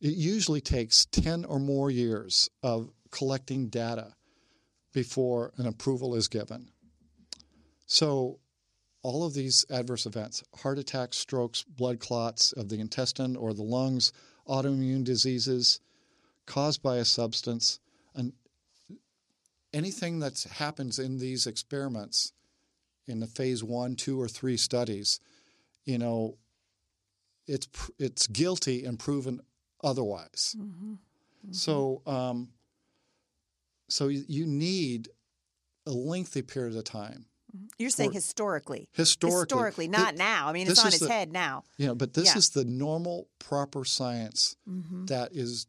It 0.00 0.14
usually 0.14 0.60
takes 0.60 1.06
10 1.06 1.44
or 1.44 1.58
more 1.58 1.90
years 1.90 2.50
of 2.62 2.90
collecting 3.10 3.68
data 3.68 4.14
before 4.92 5.52
an 5.56 5.66
approval 5.66 6.14
is 6.14 6.28
given. 6.28 6.70
So, 7.86 8.38
all 9.02 9.24
of 9.24 9.34
these 9.34 9.66
adverse 9.70 10.06
events 10.06 10.42
heart 10.56 10.78
attacks, 10.78 11.18
strokes, 11.18 11.62
blood 11.62 12.00
clots 12.00 12.52
of 12.52 12.68
the 12.68 12.80
intestine 12.80 13.36
or 13.36 13.52
the 13.52 13.62
lungs, 13.62 14.12
autoimmune 14.48 15.04
diseases 15.04 15.80
caused 16.46 16.82
by 16.82 16.96
a 16.96 17.04
substance, 17.04 17.80
and 18.14 18.32
anything 19.74 20.20
that 20.20 20.46
happens 20.52 20.98
in 20.98 21.18
these 21.18 21.46
experiments 21.46 22.32
in 23.06 23.20
the 23.20 23.26
phase 23.26 23.62
one, 23.62 23.96
two, 23.96 24.18
or 24.18 24.28
three 24.28 24.56
studies, 24.56 25.20
you 25.84 25.98
know, 25.98 26.38
it's 27.46 27.68
it's 27.98 28.26
guilty 28.26 28.84
and 28.84 28.98
proven 28.98 29.40
otherwise. 29.82 30.56
Mm-hmm. 30.58 30.92
Mm-hmm. 30.92 31.52
So, 31.52 32.00
um, 32.06 32.48
so 33.88 34.08
you 34.08 34.46
need 34.46 35.10
a 35.86 35.90
lengthy 35.90 36.40
period 36.40 36.74
of 36.76 36.84
time. 36.84 37.26
Mm-hmm. 37.54 37.66
You're 37.78 37.90
saying 37.90 38.12
historically, 38.12 38.88
historically, 38.92 39.40
historically, 39.40 39.88
not 39.88 40.14
it, 40.14 40.18
now. 40.18 40.48
I 40.48 40.52
mean, 40.54 40.68
it's 40.68 40.80
on 40.80 40.88
its 40.88 41.00
the, 41.00 41.08
head 41.08 41.32
now. 41.32 41.64
You 41.76 41.88
know, 41.88 41.94
but 41.94 42.14
this 42.14 42.32
yeah. 42.32 42.38
is 42.38 42.50
the 42.50 42.64
normal, 42.64 43.28
proper 43.38 43.84
science 43.84 44.56
mm-hmm. 44.68 45.06
that 45.06 45.32
is 45.32 45.66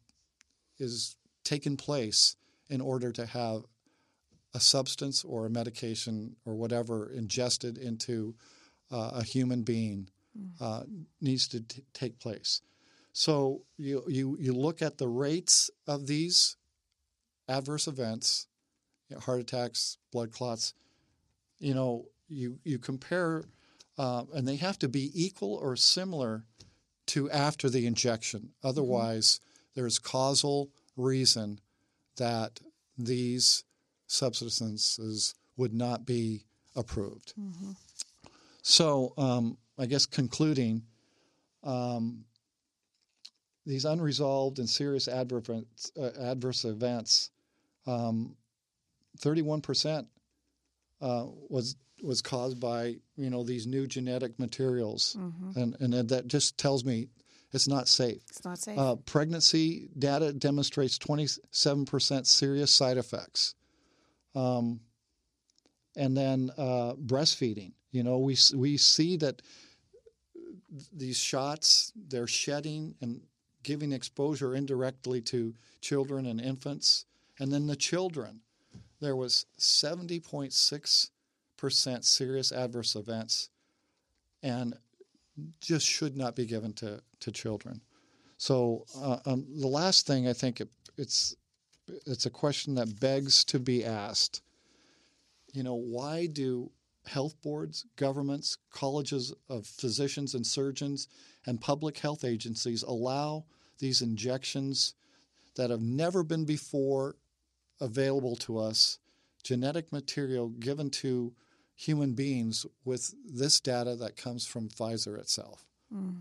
is 0.78 1.16
taking 1.44 1.76
place 1.76 2.36
in 2.70 2.80
order 2.80 3.12
to 3.12 3.26
have 3.26 3.64
a 4.56 4.60
substance 4.60 5.22
or 5.22 5.44
a 5.44 5.50
medication 5.50 6.34
or 6.46 6.54
whatever 6.54 7.10
ingested 7.10 7.76
into 7.76 8.34
uh, 8.90 9.10
a 9.14 9.22
human 9.22 9.62
being 9.62 10.08
mm. 10.36 10.50
uh, 10.60 10.82
needs 11.20 11.46
to 11.46 11.60
t- 11.60 11.84
take 11.92 12.18
place. 12.18 12.62
So 13.12 13.60
you, 13.76 14.02
you, 14.08 14.38
you 14.40 14.54
look 14.54 14.80
at 14.80 14.96
the 14.96 15.08
rates 15.08 15.70
of 15.86 16.06
these 16.06 16.56
adverse 17.48 17.86
events, 17.86 18.46
you 19.10 19.16
know, 19.16 19.20
heart 19.20 19.40
attacks, 19.40 19.98
blood 20.10 20.32
clots, 20.32 20.72
you 21.58 21.74
know, 21.74 22.06
you, 22.28 22.58
you 22.64 22.78
compare, 22.78 23.44
uh, 23.98 24.24
and 24.34 24.48
they 24.48 24.56
have 24.56 24.78
to 24.78 24.88
be 24.88 25.10
equal 25.14 25.54
or 25.54 25.76
similar 25.76 26.44
to 27.08 27.30
after 27.30 27.68
the 27.68 27.86
injection. 27.86 28.40
Mm-hmm. 28.40 28.68
Otherwise, 28.68 29.26
mm-hmm. 29.26 29.80
there's 29.80 29.98
causal 29.98 30.70
reason 30.96 31.60
that 32.16 32.60
these 32.96 33.64
substances 34.06 35.34
would 35.56 35.74
not 35.74 36.06
be 36.06 36.44
approved. 36.74 37.34
Mm-hmm. 37.38 37.72
So, 38.62 39.12
um, 39.16 39.56
I 39.78 39.86
guess 39.86 40.06
concluding, 40.06 40.82
um, 41.62 42.24
these 43.64 43.84
unresolved 43.84 44.58
and 44.58 44.68
serious 44.68 45.08
adverse, 45.08 45.50
uh, 45.98 46.10
adverse 46.20 46.64
events, 46.64 47.30
um, 47.86 48.36
31% 49.20 50.06
uh, 51.00 51.26
was 51.48 51.76
was 52.02 52.20
caused 52.20 52.60
by 52.60 52.96
you 53.16 53.30
know 53.30 53.42
these 53.42 53.66
new 53.66 53.86
genetic 53.86 54.38
materials, 54.38 55.16
mm-hmm. 55.18 55.58
and 55.58 55.94
and 55.94 56.08
that 56.10 56.26
just 56.26 56.58
tells 56.58 56.84
me 56.84 57.08
it's 57.52 57.68
not 57.68 57.88
safe. 57.88 58.22
It's 58.28 58.44
not 58.44 58.58
safe. 58.58 58.78
Uh, 58.78 58.96
pregnancy 58.96 59.88
data 59.98 60.32
demonstrates 60.32 60.98
27% 60.98 62.26
serious 62.26 62.70
side 62.70 62.98
effects. 62.98 63.54
Um, 64.36 64.80
and 65.96 66.16
then 66.16 66.50
uh, 66.58 66.92
breastfeeding. 66.94 67.72
You 67.90 68.02
know, 68.02 68.18
we 68.18 68.36
we 68.54 68.76
see 68.76 69.16
that 69.16 69.40
these 70.92 71.16
shots 71.16 71.92
they're 72.08 72.26
shedding 72.26 72.94
and 73.00 73.22
giving 73.62 73.92
exposure 73.92 74.54
indirectly 74.54 75.22
to 75.22 75.54
children 75.80 76.26
and 76.26 76.40
infants, 76.40 77.06
and 77.40 77.50
then 77.50 77.66
the 77.66 77.76
children. 77.76 78.42
There 79.00 79.16
was 79.16 79.46
seventy 79.56 80.20
point 80.20 80.52
six 80.52 81.10
percent 81.56 82.04
serious 82.04 82.52
adverse 82.52 82.94
events, 82.94 83.48
and 84.42 84.76
just 85.60 85.86
should 85.86 86.16
not 86.16 86.36
be 86.36 86.44
given 86.44 86.74
to 86.74 87.00
to 87.20 87.30
children. 87.32 87.80
So 88.36 88.84
uh, 89.00 89.18
um, 89.24 89.46
the 89.48 89.66
last 89.66 90.06
thing 90.06 90.28
I 90.28 90.34
think 90.34 90.60
it, 90.60 90.68
it's 90.98 91.34
it's 92.06 92.26
a 92.26 92.30
question 92.30 92.74
that 92.74 93.00
begs 93.00 93.44
to 93.44 93.58
be 93.58 93.84
asked. 93.84 94.42
You 95.52 95.62
know, 95.62 95.74
why 95.74 96.26
do 96.26 96.70
health 97.06 97.40
boards, 97.42 97.86
governments, 97.96 98.58
colleges 98.70 99.32
of 99.48 99.66
physicians 99.66 100.34
and 100.34 100.46
surgeons, 100.46 101.08
and 101.46 101.60
public 101.60 101.98
health 101.98 102.24
agencies 102.24 102.82
allow 102.82 103.44
these 103.78 104.02
injections 104.02 104.94
that 105.56 105.70
have 105.70 105.80
never 105.80 106.22
been 106.22 106.44
before 106.44 107.16
available 107.80 108.36
to 108.36 108.58
us, 108.58 108.98
genetic 109.42 109.92
material 109.92 110.48
given 110.48 110.90
to 110.90 111.32
human 111.74 112.12
beings 112.14 112.66
with 112.84 113.14
this 113.24 113.60
data 113.60 113.94
that 113.96 114.16
comes 114.16 114.46
from 114.46 114.68
Pfizer 114.68 115.18
itself? 115.18 115.64
Mm. 115.94 116.16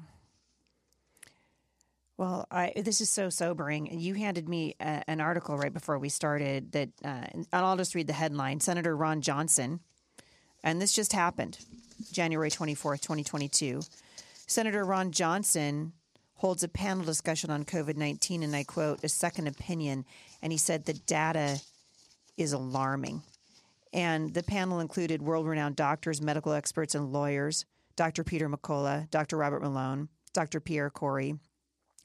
Well, 2.18 2.48
I, 2.50 2.72
this 2.78 3.02
is 3.02 3.10
so 3.10 3.30
sobering. 3.30 4.00
You 4.00 4.14
handed 4.14 4.48
me 4.48 4.76
a, 4.80 5.04
an 5.08 5.20
article 5.20 5.58
right 5.58 5.74
before 5.74 6.00
we 6.00 6.08
started 6.08 6.72
that, 6.72 6.90
uh, 7.04 7.26
and 7.32 7.48
I'll 7.52 7.76
just 7.76 7.94
read 7.94 8.08
the 8.08 8.14
headline 8.14 8.62
Senator 8.62 8.96
Ron 8.96 9.22
Johnson, 9.22 9.82
and 10.64 10.82
this 10.82 10.94
just 10.94 11.12
happened 11.12 11.60
January 12.12 12.50
24th, 12.50 13.02
2022. 13.02 13.82
Senator 14.48 14.86
Ron 14.86 15.12
Johnson 15.12 15.92
holds 16.36 16.64
a 16.64 16.68
panel 16.68 17.04
discussion 17.04 17.50
on 17.50 17.66
COVID 17.66 17.98
19, 17.98 18.44
and 18.44 18.56
I 18.56 18.64
quote, 18.64 19.04
a 19.04 19.10
second 19.10 19.48
opinion. 19.48 20.06
And 20.42 20.52
he 20.52 20.58
said 20.58 20.86
the 20.86 20.94
data 20.94 21.60
is 22.38 22.54
alarming. 22.54 23.24
And 23.94 24.34
the 24.34 24.44
panel 24.44 24.80
included 24.80 25.22
world 25.22 25.48
renowned 25.48 25.78
doctors, 25.78 26.22
medical 26.22 26.52
experts, 26.54 26.96
and 26.96 27.12
lawyers 27.12 27.66
Dr. 27.96 28.24
Peter 28.24 28.50
McCullough, 28.50 29.10
Dr. 29.10 29.38
Robert 29.38 29.62
Malone, 29.62 30.10
Dr. 30.34 30.60
Pierre 30.60 30.90
Kory, 30.90 31.36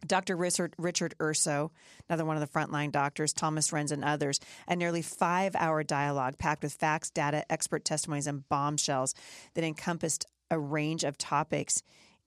Dr. 0.07 0.37
Richard, 0.37 0.75
Richard 0.79 1.15
Urso, 1.21 1.73
another 2.09 2.25
one 2.25 2.37
of 2.37 2.41
the 2.41 2.59
frontline 2.59 2.91
doctors, 2.91 3.33
Thomas 3.33 3.71
Renz, 3.71 3.93
and 3.93 4.05
others, 4.05 4.41
a 4.67 4.77
nearly 4.77 5.03
five 5.03 5.55
hour 5.55 5.83
dialogue 5.83 6.39
packed 6.39 6.63
with 6.63 6.73
facts, 6.73 7.11
data, 7.11 7.45
expert 7.51 7.85
testimonies, 7.85 8.27
and 8.27 8.49
bombshells 8.49 9.15
that 9.55 9.65
encompassed 9.65 10.27
a 10.51 10.59
range 10.59 11.05
of 11.05 11.19
topics. 11.19 11.83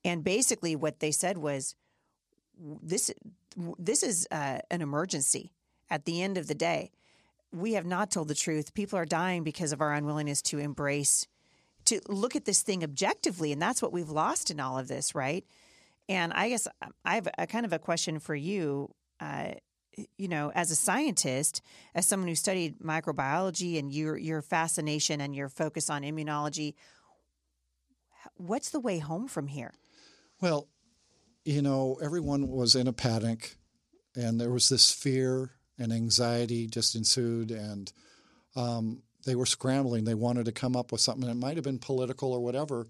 And 0.05 0.23
basically, 0.23 0.75
what 0.75 0.99
they 0.99 1.11
said 1.11 1.37
was 1.37 1.75
this, 2.59 3.11
this 3.77 4.03
is 4.03 4.27
uh, 4.31 4.59
an 4.69 4.81
emergency 4.81 5.51
at 5.89 6.05
the 6.05 6.21
end 6.21 6.37
of 6.37 6.47
the 6.47 6.55
day. 6.55 6.91
We 7.51 7.73
have 7.73 7.85
not 7.85 8.11
told 8.11 8.27
the 8.27 8.35
truth. 8.35 8.73
People 8.73 8.97
are 8.97 9.05
dying 9.05 9.43
because 9.43 9.71
of 9.71 9.81
our 9.81 9.93
unwillingness 9.93 10.41
to 10.43 10.59
embrace, 10.59 11.27
to 11.85 12.01
look 12.07 12.35
at 12.35 12.45
this 12.45 12.61
thing 12.61 12.83
objectively. 12.83 13.51
And 13.51 13.61
that's 13.61 13.81
what 13.81 13.93
we've 13.93 14.09
lost 14.09 14.49
in 14.49 14.59
all 14.59 14.77
of 14.77 14.87
this, 14.87 15.13
right? 15.13 15.45
And 16.09 16.33
I 16.33 16.49
guess 16.49 16.67
um, 16.81 16.93
I 17.05 17.15
have 17.15 17.27
a 17.37 17.47
kind 17.47 17.65
of 17.65 17.73
a 17.73 17.79
question 17.79 18.19
for 18.19 18.35
you. 18.35 18.93
Uh, 19.19 19.51
you 20.17 20.27
know, 20.27 20.51
as 20.55 20.71
a 20.71 20.75
scientist, 20.75 21.61
as 21.93 22.07
someone 22.07 22.27
who 22.27 22.35
studied 22.35 22.79
microbiology 22.79 23.77
and 23.77 23.93
your 23.93 24.17
your 24.17 24.41
fascination 24.41 25.21
and 25.21 25.35
your 25.35 25.49
focus 25.49 25.89
on 25.89 26.01
immunology, 26.01 26.73
what's 28.35 28.71
the 28.71 28.79
way 28.79 28.99
home 28.99 29.27
from 29.27 29.47
here? 29.47 29.73
Well, 30.41 30.67
you 31.45 31.61
know, 31.61 31.99
everyone 32.01 32.47
was 32.47 32.75
in 32.75 32.87
a 32.87 32.93
panic, 32.93 33.55
and 34.15 34.39
there 34.39 34.51
was 34.51 34.69
this 34.69 34.91
fear 34.91 35.51
and 35.77 35.93
anxiety 35.93 36.67
just 36.67 36.95
ensued, 36.95 37.51
and 37.51 37.91
um, 38.55 39.03
they 39.25 39.35
were 39.35 39.45
scrambling. 39.45 40.05
They 40.05 40.13
wanted 40.13 40.45
to 40.45 40.51
come 40.51 40.75
up 40.75 40.91
with 40.91 41.01
something. 41.01 41.29
It 41.29 41.35
might 41.35 41.55
have 41.57 41.63
been 41.63 41.79
political 41.79 42.33
or 42.33 42.39
whatever, 42.39 42.87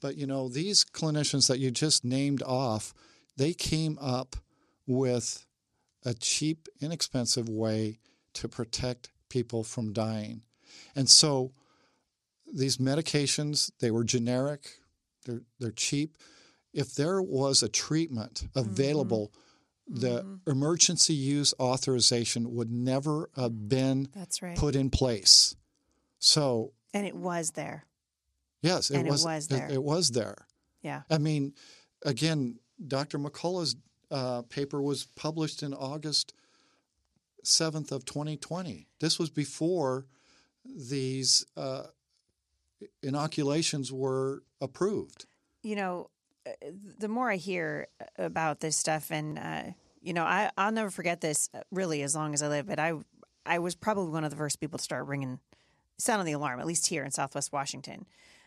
but 0.00 0.16
you 0.16 0.26
know, 0.26 0.48
these 0.48 0.84
clinicians 0.84 1.48
that 1.48 1.58
you 1.58 1.70
just 1.70 2.04
named 2.04 2.42
off, 2.42 2.94
they 3.36 3.52
came 3.52 3.98
up 4.00 4.36
with 4.86 5.46
a 6.04 6.14
cheap, 6.14 6.68
inexpensive 6.80 7.48
way 7.48 7.98
to 8.34 8.48
protect 8.48 9.10
people 9.28 9.62
from 9.62 9.92
dying. 9.92 10.42
And 10.96 11.08
so 11.08 11.52
these 12.52 12.78
medications, 12.78 13.70
they 13.80 13.90
were 13.90 14.04
generic, 14.04 14.68
they're, 15.24 15.42
they're 15.58 15.70
cheap. 15.70 16.16
If 16.72 16.94
there 16.94 17.20
was 17.20 17.62
a 17.62 17.68
treatment 17.68 18.48
available, 18.54 19.32
mm-hmm. 19.90 20.00
the 20.00 20.22
mm-hmm. 20.22 20.50
emergency 20.50 21.14
use 21.14 21.52
authorization 21.60 22.54
would 22.54 22.70
never 22.70 23.30
have 23.36 23.68
been 23.68 24.08
That's 24.14 24.42
right. 24.42 24.56
put 24.56 24.76
in 24.76 24.90
place. 24.90 25.56
So 26.18 26.72
and 26.92 27.06
it 27.06 27.14
was 27.14 27.52
there. 27.52 27.84
Yes, 28.62 28.90
it 28.90 29.06
was. 29.06 29.24
It 29.24 29.28
was 29.28 29.48
there. 29.48 29.66
It, 29.66 29.74
it, 29.74 29.82
was 29.82 30.10
there. 30.10 30.46
Yeah. 30.82 31.02
I 31.10 31.18
mean, 31.18 31.54
again, 32.04 32.58
Dr. 32.86 33.18
McCullough's 33.18 33.76
uh, 34.10 34.42
paper 34.42 34.82
was 34.82 35.04
published 35.04 35.62
in 35.62 35.72
August 35.72 36.34
seventh 37.42 37.92
of 37.92 38.04
2020. 38.04 38.86
This 39.00 39.18
was 39.18 39.30
before 39.30 40.06
these 40.64 41.44
uh, 41.56 41.84
inoculations 43.02 43.92
were 43.92 44.42
approved. 44.60 45.26
You 45.62 45.76
know, 45.76 46.10
uh, 46.46 46.50
the 46.98 47.08
more 47.08 47.30
I 47.30 47.36
hear 47.36 47.88
about 48.18 48.60
this 48.60 48.76
stuff, 48.76 49.10
and 49.10 49.38
uh, 49.38 49.62
you 50.02 50.12
know, 50.12 50.24
I 50.24 50.50
I'll 50.56 50.72
never 50.72 50.90
forget 50.90 51.20
this 51.20 51.48
uh, 51.54 51.60
really 51.70 52.02
as 52.02 52.14
long 52.14 52.34
as 52.34 52.42
I 52.42 52.48
live. 52.48 52.66
But 52.66 52.78
I 52.78 52.94
I 53.44 53.58
was 53.58 53.74
probably 53.74 54.10
one 54.10 54.24
of 54.24 54.30
the 54.30 54.36
first 54.36 54.60
people 54.60 54.78
to 54.78 54.84
start 54.84 55.06
ringing, 55.06 55.40
sounding 55.98 56.26
the 56.26 56.32
alarm, 56.32 56.60
at 56.60 56.66
least 56.66 56.86
here 56.86 57.04
in 57.04 57.10
Southwest 57.10 57.52
Washington. 57.52 58.06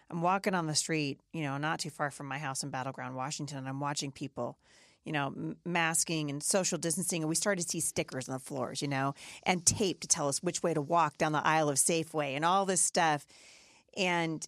I'm 0.09 0.21
walking 0.21 0.53
on 0.53 0.67
the 0.67 0.75
street, 0.75 1.19
you 1.31 1.43
know, 1.43 1.57
not 1.57 1.79
too 1.79 1.89
far 1.89 2.11
from 2.11 2.27
my 2.27 2.37
house 2.37 2.63
in 2.63 2.69
Battleground, 2.69 3.15
Washington, 3.15 3.59
and 3.59 3.67
I'm 3.67 3.79
watching 3.79 4.11
people, 4.11 4.57
you 5.03 5.11
know, 5.11 5.55
masking 5.65 6.29
and 6.29 6.41
social 6.41 6.77
distancing. 6.77 7.23
And 7.23 7.29
we 7.29 7.35
started 7.35 7.63
to 7.63 7.69
see 7.69 7.79
stickers 7.79 8.29
on 8.29 8.33
the 8.33 8.39
floors, 8.39 8.81
you 8.81 8.87
know, 8.87 9.15
and 9.43 9.65
tape 9.65 10.01
to 10.01 10.07
tell 10.07 10.27
us 10.27 10.43
which 10.43 10.63
way 10.63 10.73
to 10.73 10.81
walk 10.81 11.17
down 11.17 11.31
the 11.31 11.45
aisle 11.45 11.69
of 11.69 11.77
Safeway 11.77 12.35
and 12.35 12.45
all 12.45 12.65
this 12.65 12.81
stuff. 12.81 13.25
And 13.97 14.45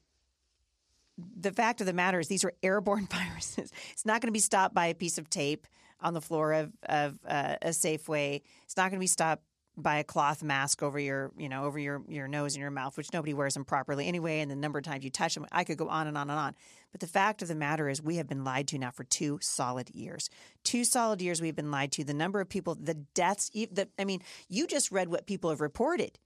the 1.17 1.51
fact 1.51 1.81
of 1.81 1.87
the 1.87 1.93
matter 1.93 2.19
is, 2.19 2.27
these 2.27 2.43
are 2.43 2.53
airborne 2.61 3.07
viruses. 3.11 3.71
It's 3.91 4.05
not 4.05 4.21
going 4.21 4.27
to 4.27 4.33
be 4.33 4.39
stopped 4.39 4.73
by 4.73 4.87
a 4.87 4.95
piece 4.95 5.17
of 5.17 5.29
tape 5.29 5.67
on 6.01 6.13
the 6.13 6.21
floor 6.21 6.53
of, 6.53 6.71
of 6.83 7.19
uh, 7.27 7.55
a 7.61 7.69
Safeway. 7.69 8.41
It's 8.63 8.77
not 8.77 8.91
going 8.91 8.99
to 8.99 9.03
be 9.03 9.07
stopped 9.07 9.43
by 9.77 9.97
a 9.97 10.03
cloth 10.03 10.43
mask 10.43 10.81
over 10.81 10.99
your, 10.99 11.31
you 11.37 11.49
know, 11.49 11.65
over 11.65 11.77
your, 11.77 12.01
your 12.07 12.27
nose 12.27 12.55
and 12.55 12.61
your 12.61 12.71
mouth, 12.71 12.97
which 12.97 13.11
nobody 13.11 13.33
wears 13.33 13.53
them 13.53 13.65
properly 13.65 14.07
anyway, 14.07 14.39
and 14.39 14.49
the 14.49 14.55
number 14.55 14.79
of 14.79 14.85
times 14.85 15.03
you 15.03 15.09
touch 15.09 15.35
them, 15.35 15.45
I 15.51 15.63
could 15.63 15.77
go 15.77 15.89
on 15.89 16.07
and 16.07 16.17
on 16.17 16.29
and 16.29 16.39
on. 16.39 16.55
But 16.91 17.01
the 17.01 17.07
fact 17.07 17.41
of 17.41 17.47
the 17.47 17.55
matter 17.55 17.89
is, 17.89 18.01
we 18.01 18.15
have 18.17 18.27
been 18.27 18.43
lied 18.43 18.67
to 18.69 18.77
now 18.77 18.91
for 18.91 19.03
two 19.03 19.39
solid 19.41 19.89
years. 19.89 20.29
Two 20.63 20.83
solid 20.85 21.21
years 21.21 21.41
we've 21.41 21.55
been 21.55 21.71
lied 21.71 21.91
to. 21.93 22.03
The 22.03 22.13
number 22.13 22.39
of 22.39 22.47
people, 22.47 22.75
the 22.75 22.93
deaths, 22.93 23.49
the, 23.49 23.89
I 23.99 24.05
mean, 24.05 24.21
you 24.47 24.67
just 24.67 24.91
read 24.91 25.09
what 25.09 25.25
people 25.27 25.49
have 25.49 25.61
reported. 25.61 26.17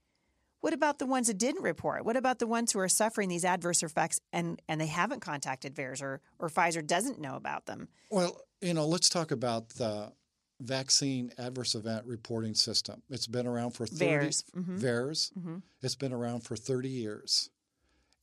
What 0.62 0.74
about 0.74 1.00
the 1.00 1.06
ones 1.06 1.28
that 1.28 1.38
didn't 1.38 1.64
report? 1.64 2.04
What 2.04 2.18
about 2.18 2.40
the 2.40 2.48
ones 2.48 2.74
who 2.74 2.80
are 2.80 2.90
suffering 2.90 3.30
these 3.30 3.46
adverse 3.46 3.82
effects 3.82 4.20
and, 4.34 4.62
and 4.68 4.80
they 4.80 4.88
haven't 4.88 5.22
contacted 5.22 5.74
VAERS 5.74 6.02
or, 6.02 6.22
or 6.38 6.50
Pfizer 6.50 6.86
doesn't 6.86 7.20
know 7.20 7.36
about 7.36 7.66
them? 7.66 7.88
Well, 8.12 8.42
you 8.62 8.74
know, 8.74 8.86
let's 8.86 9.08
talk 9.08 9.32
about 9.32 9.70
the 9.70 10.12
vaccine 10.60 11.32
adverse 11.38 11.76
event 11.76 12.06
reporting 12.06 12.54
system. 12.54 13.02
It's 13.10 13.28
been 13.28 13.48
around 13.48 13.72
for 13.72 13.86
30 13.86 14.06
VAERS. 14.06 14.43
Mm-hmm. 14.58 14.78
VAERS. 14.78 15.32
Mm-hmm. 15.38 15.58
It's 15.82 15.95
been 15.95 16.13
around 16.13 16.41
for 16.41 16.56
30 16.56 16.89
years. 16.89 17.50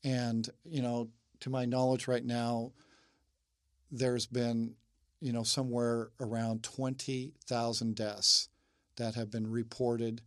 And, 0.05 0.49
you 0.65 0.83
know, 0.83 1.09
to 1.41 1.51
my 1.51 1.65
knowledge 1.65 2.09
right 2.09 2.25
now, 2.25 2.73
there's 3.91 4.27
been, 4.27 4.75
you 5.21 5.33
know, 5.33 5.43
somewhere 5.43 6.11
around 6.21 6.63
20,000 6.63 7.95
deaths 7.95 8.49
that 8.97 9.15
have 9.15 9.31
been 9.31 9.51
reported 9.51 10.21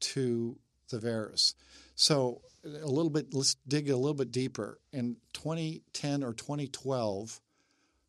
to 0.00 0.56
the 0.90 0.98
VAERS. 0.98 1.54
So, 1.94 2.42
a 2.64 2.86
little 2.86 3.10
bit, 3.10 3.32
let's 3.32 3.56
dig 3.66 3.88
a 3.90 3.96
little 3.96 4.14
bit 4.14 4.30
deeper. 4.30 4.80
In 4.92 5.16
2010 5.32 6.22
or 6.22 6.34
2012, 6.34 7.40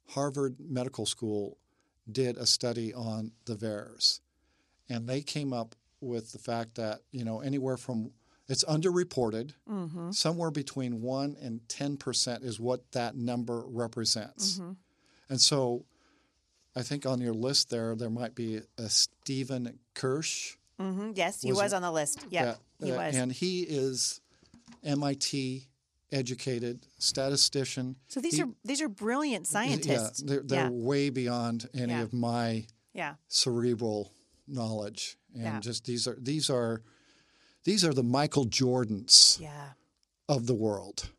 Harvard 0.10 0.58
Medical 0.60 1.06
School 1.06 1.58
did 2.10 2.38
a 2.38 2.46
study 2.46 2.94
on 2.94 3.32
the 3.46 3.56
VAERS, 3.56 4.20
and 4.90 5.08
they 5.08 5.22
came 5.22 5.54
up 5.54 5.76
with 6.00 6.32
the 6.32 6.40
fact 6.40 6.76
that 6.76 7.02
you 7.12 7.24
know 7.24 7.42
anywhere 7.42 7.78
from 7.78 8.12
it's 8.48 8.64
underreported, 8.66 9.54
mm-hmm. 9.70 10.12
somewhere 10.12 10.52
between 10.52 11.02
one 11.02 11.38
and 11.42 11.68
ten 11.70 11.98
percent 11.98 12.44
is 12.44 12.60
what 12.60 12.92
that 12.92 13.16
number 13.16 13.64
represents, 13.68 14.60
mm-hmm. 14.60 14.72
and 15.30 15.42
so 15.42 15.86
I 16.76 16.82
think 16.84 17.06
on 17.06 17.22
your 17.22 17.34
list 17.34 17.70
there 17.70 17.96
there 17.96 18.10
might 18.10 18.36
be 18.36 18.62
a 18.78 18.90
Stephen 18.90 19.80
Kirsch. 19.94 20.58
Mm-hmm. 20.80 21.12
Yes, 21.16 21.42
he 21.42 21.52
was, 21.52 21.60
was 21.60 21.74
on 21.74 21.82
the 21.82 21.92
list. 21.92 22.26
Yep, 22.30 22.60
yeah, 22.80 22.86
he 22.86 22.92
uh, 22.92 22.98
was, 22.98 23.16
and 23.16 23.32
he 23.32 23.62
is 23.62 24.22
MIT 24.84 25.68
educated 26.12 26.86
statistician. 27.00 27.96
So 28.08 28.20
these 28.20 28.36
he, 28.36 28.44
are 28.44 28.50
these 28.64 28.82
are 28.82 28.90
brilliant 28.90 29.48
scientists. 29.48 30.22
Yeah, 30.22 30.30
they're, 30.30 30.44
they're 30.44 30.64
yeah. 30.66 30.70
way 30.72 31.10
beyond 31.10 31.70
any 31.74 31.94
yeah. 31.94 32.02
of 32.02 32.14
my 32.14 32.66
yeah. 32.94 33.16
cerebral 33.28 34.12
knowledge, 34.48 35.18
and 35.34 35.44
yeah. 35.44 35.60
just 35.60 35.86
these 35.86 36.08
are 36.08 36.18
these 36.20 36.50
are 36.50 36.84
these 37.64 37.86
are 37.86 37.94
the 37.94 38.04
Michael 38.04 38.46
Jordans 38.46 39.40
yeah. 39.40 39.72
of 40.28 40.48
the 40.48 40.56
world. 40.56 41.10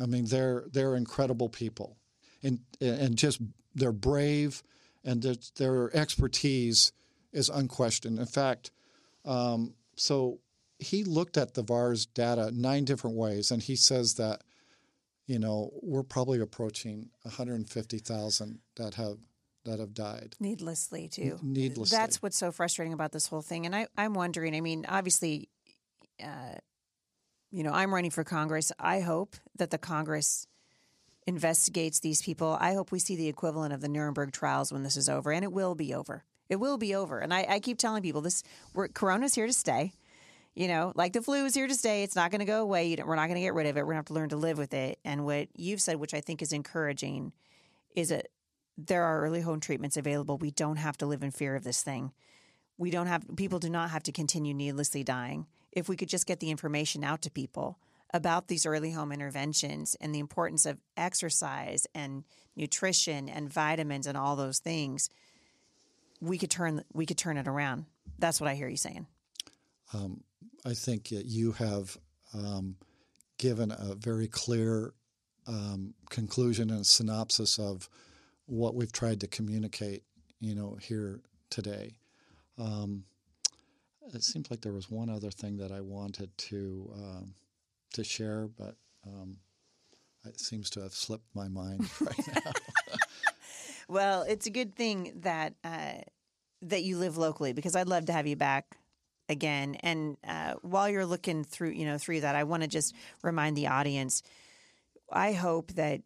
I 0.00 0.06
mean, 0.06 0.26
they're 0.26 0.64
they're 0.72 0.96
incredible 0.96 1.48
people, 1.48 1.96
and 2.42 2.60
and 2.80 3.16
just 3.16 3.40
they're 3.74 3.92
brave, 3.92 4.62
and 5.04 5.22
their, 5.22 5.36
their 5.56 5.96
expertise 5.96 6.92
is 7.32 7.48
unquestioned. 7.48 8.18
In 8.18 8.26
fact, 8.26 8.70
um, 9.24 9.74
so 9.96 10.40
he 10.82 11.04
looked 11.04 11.36
at 11.36 11.54
the 11.54 11.62
VAERS 11.62 12.06
data 12.12 12.50
nine 12.52 12.84
different 12.84 13.16
ways, 13.16 13.50
and 13.50 13.62
he 13.62 13.76
says 13.76 14.14
that 14.14 14.42
you 15.26 15.38
know 15.38 15.70
we're 15.82 16.02
probably 16.02 16.40
approaching 16.40 17.10
150,000 17.22 18.58
that 18.76 18.94
have 18.94 19.18
that 19.64 19.78
have 19.78 19.94
died 19.94 20.34
needlessly 20.40 21.08
too. 21.08 21.38
needlessly, 21.42 21.96
that's 21.96 22.20
what's 22.20 22.36
so 22.36 22.50
frustrating 22.50 22.92
about 22.92 23.12
this 23.12 23.28
whole 23.28 23.42
thing. 23.42 23.66
And 23.66 23.74
I, 23.74 23.86
I'm 23.96 24.14
wondering. 24.14 24.54
I 24.54 24.60
mean, 24.60 24.84
obviously, 24.88 25.48
uh, 26.22 26.56
you 27.50 27.62
know, 27.62 27.72
I'm 27.72 27.94
running 27.94 28.10
for 28.10 28.24
Congress. 28.24 28.72
I 28.78 29.00
hope 29.00 29.36
that 29.56 29.70
the 29.70 29.78
Congress 29.78 30.46
investigates 31.26 32.00
these 32.00 32.20
people. 32.22 32.56
I 32.60 32.74
hope 32.74 32.90
we 32.90 32.98
see 32.98 33.14
the 33.14 33.28
equivalent 33.28 33.72
of 33.72 33.80
the 33.80 33.88
Nuremberg 33.88 34.32
trials 34.32 34.72
when 34.72 34.82
this 34.82 34.96
is 34.96 35.08
over, 35.08 35.30
and 35.30 35.44
it 35.44 35.52
will 35.52 35.74
be 35.74 35.94
over. 35.94 36.24
It 36.48 36.56
will 36.56 36.76
be 36.76 36.94
over. 36.94 37.20
And 37.20 37.32
I, 37.32 37.46
I 37.48 37.60
keep 37.60 37.78
telling 37.78 38.02
people 38.02 38.20
this: 38.20 38.42
we're, 38.74 38.88
Corona's 38.88 39.34
here 39.34 39.46
to 39.46 39.52
stay 39.52 39.92
you 40.54 40.68
know, 40.68 40.92
like 40.94 41.12
the 41.12 41.22
flu 41.22 41.44
is 41.46 41.54
here 41.54 41.66
to 41.66 41.74
stay. 41.74 42.02
It's 42.02 42.16
not 42.16 42.30
going 42.30 42.40
to 42.40 42.44
go 42.44 42.62
away. 42.62 42.94
we're 43.04 43.16
not 43.16 43.26
going 43.26 43.36
to 43.36 43.40
get 43.40 43.54
rid 43.54 43.66
of 43.66 43.76
it. 43.76 43.80
We're 43.80 43.94
going 43.94 43.94
to 43.94 43.98
have 43.98 44.04
to 44.06 44.14
learn 44.14 44.28
to 44.30 44.36
live 44.36 44.58
with 44.58 44.74
it. 44.74 44.98
And 45.04 45.24
what 45.24 45.48
you've 45.54 45.80
said, 45.80 45.96
which 45.96 46.14
I 46.14 46.20
think 46.20 46.42
is 46.42 46.52
encouraging, 46.52 47.32
is 47.94 48.10
that 48.10 48.28
there 48.76 49.04
are 49.04 49.22
early 49.22 49.40
home 49.40 49.60
treatments 49.60 49.96
available. 49.96 50.36
We 50.36 50.50
don't 50.50 50.76
have 50.76 50.98
to 50.98 51.06
live 51.06 51.22
in 51.22 51.30
fear 51.30 51.54
of 51.54 51.64
this 51.64 51.82
thing. 51.82 52.12
We 52.76 52.90
don't 52.90 53.06
have, 53.06 53.24
people 53.36 53.58
do 53.58 53.70
not 53.70 53.90
have 53.90 54.02
to 54.04 54.12
continue 54.12 54.54
needlessly 54.54 55.04
dying. 55.04 55.46
If 55.70 55.88
we 55.88 55.96
could 55.96 56.08
just 56.08 56.26
get 56.26 56.40
the 56.40 56.50
information 56.50 57.04
out 57.04 57.22
to 57.22 57.30
people 57.30 57.78
about 58.12 58.48
these 58.48 58.66
early 58.66 58.92
home 58.92 59.12
interventions 59.12 59.96
and 60.00 60.14
the 60.14 60.18
importance 60.18 60.66
of 60.66 60.78
exercise 60.96 61.86
and 61.94 62.24
nutrition 62.56 63.28
and 63.28 63.50
vitamins 63.50 64.06
and 64.06 64.18
all 64.18 64.36
those 64.36 64.58
things, 64.58 65.08
we 66.20 66.38
could 66.38 66.50
turn 66.50 66.84
we 66.92 67.06
could 67.06 67.18
turn 67.18 67.38
it 67.38 67.48
around. 67.48 67.86
That's 68.18 68.40
what 68.40 68.50
I 68.50 68.54
hear 68.54 68.68
you 68.68 68.76
saying. 68.76 69.06
Um, 69.92 70.22
I 70.64 70.74
think 70.74 71.10
you 71.10 71.52
have 71.52 71.96
um, 72.34 72.76
given 73.38 73.70
a 73.70 73.94
very 73.94 74.28
clear 74.28 74.94
um, 75.46 75.94
conclusion 76.10 76.70
and 76.70 76.86
synopsis 76.86 77.58
of 77.58 77.88
what 78.46 78.74
we've 78.74 78.92
tried 78.92 79.20
to 79.20 79.26
communicate, 79.26 80.04
you 80.40 80.54
know, 80.54 80.76
here 80.80 81.20
today. 81.50 81.96
Um, 82.58 83.04
it 84.14 84.22
seems 84.22 84.50
like 84.50 84.60
there 84.60 84.72
was 84.72 84.90
one 84.90 85.08
other 85.08 85.30
thing 85.30 85.56
that 85.58 85.72
I 85.72 85.80
wanted 85.80 86.36
to 86.36 86.92
um, 86.94 87.34
to 87.94 88.04
share, 88.04 88.48
but 88.48 88.76
um, 89.06 89.36
it 90.24 90.40
seems 90.40 90.70
to 90.70 90.80
have 90.80 90.92
slipped 90.92 91.34
my 91.34 91.48
mind 91.48 91.88
right 92.00 92.28
now. 92.34 92.52
well, 93.88 94.22
it's 94.22 94.46
a 94.46 94.50
good 94.50 94.74
thing 94.74 95.12
that 95.22 95.54
uh, 95.64 96.02
that 96.62 96.82
you 96.82 96.98
live 96.98 97.16
locally 97.16 97.52
because 97.52 97.76
I'd 97.76 97.88
love 97.88 98.06
to 98.06 98.12
have 98.12 98.26
you 98.26 98.36
back 98.36 98.76
again. 99.28 99.76
And 99.80 100.16
uh, 100.26 100.54
while 100.62 100.88
you're 100.88 101.06
looking 101.06 101.44
through, 101.44 101.70
you 101.70 101.84
know, 101.84 101.98
through 101.98 102.20
that, 102.20 102.36
I 102.36 102.44
want 102.44 102.62
to 102.62 102.68
just 102.68 102.94
remind 103.22 103.56
the 103.56 103.68
audience. 103.68 104.22
I 105.10 105.32
hope 105.32 105.72
that 105.72 106.02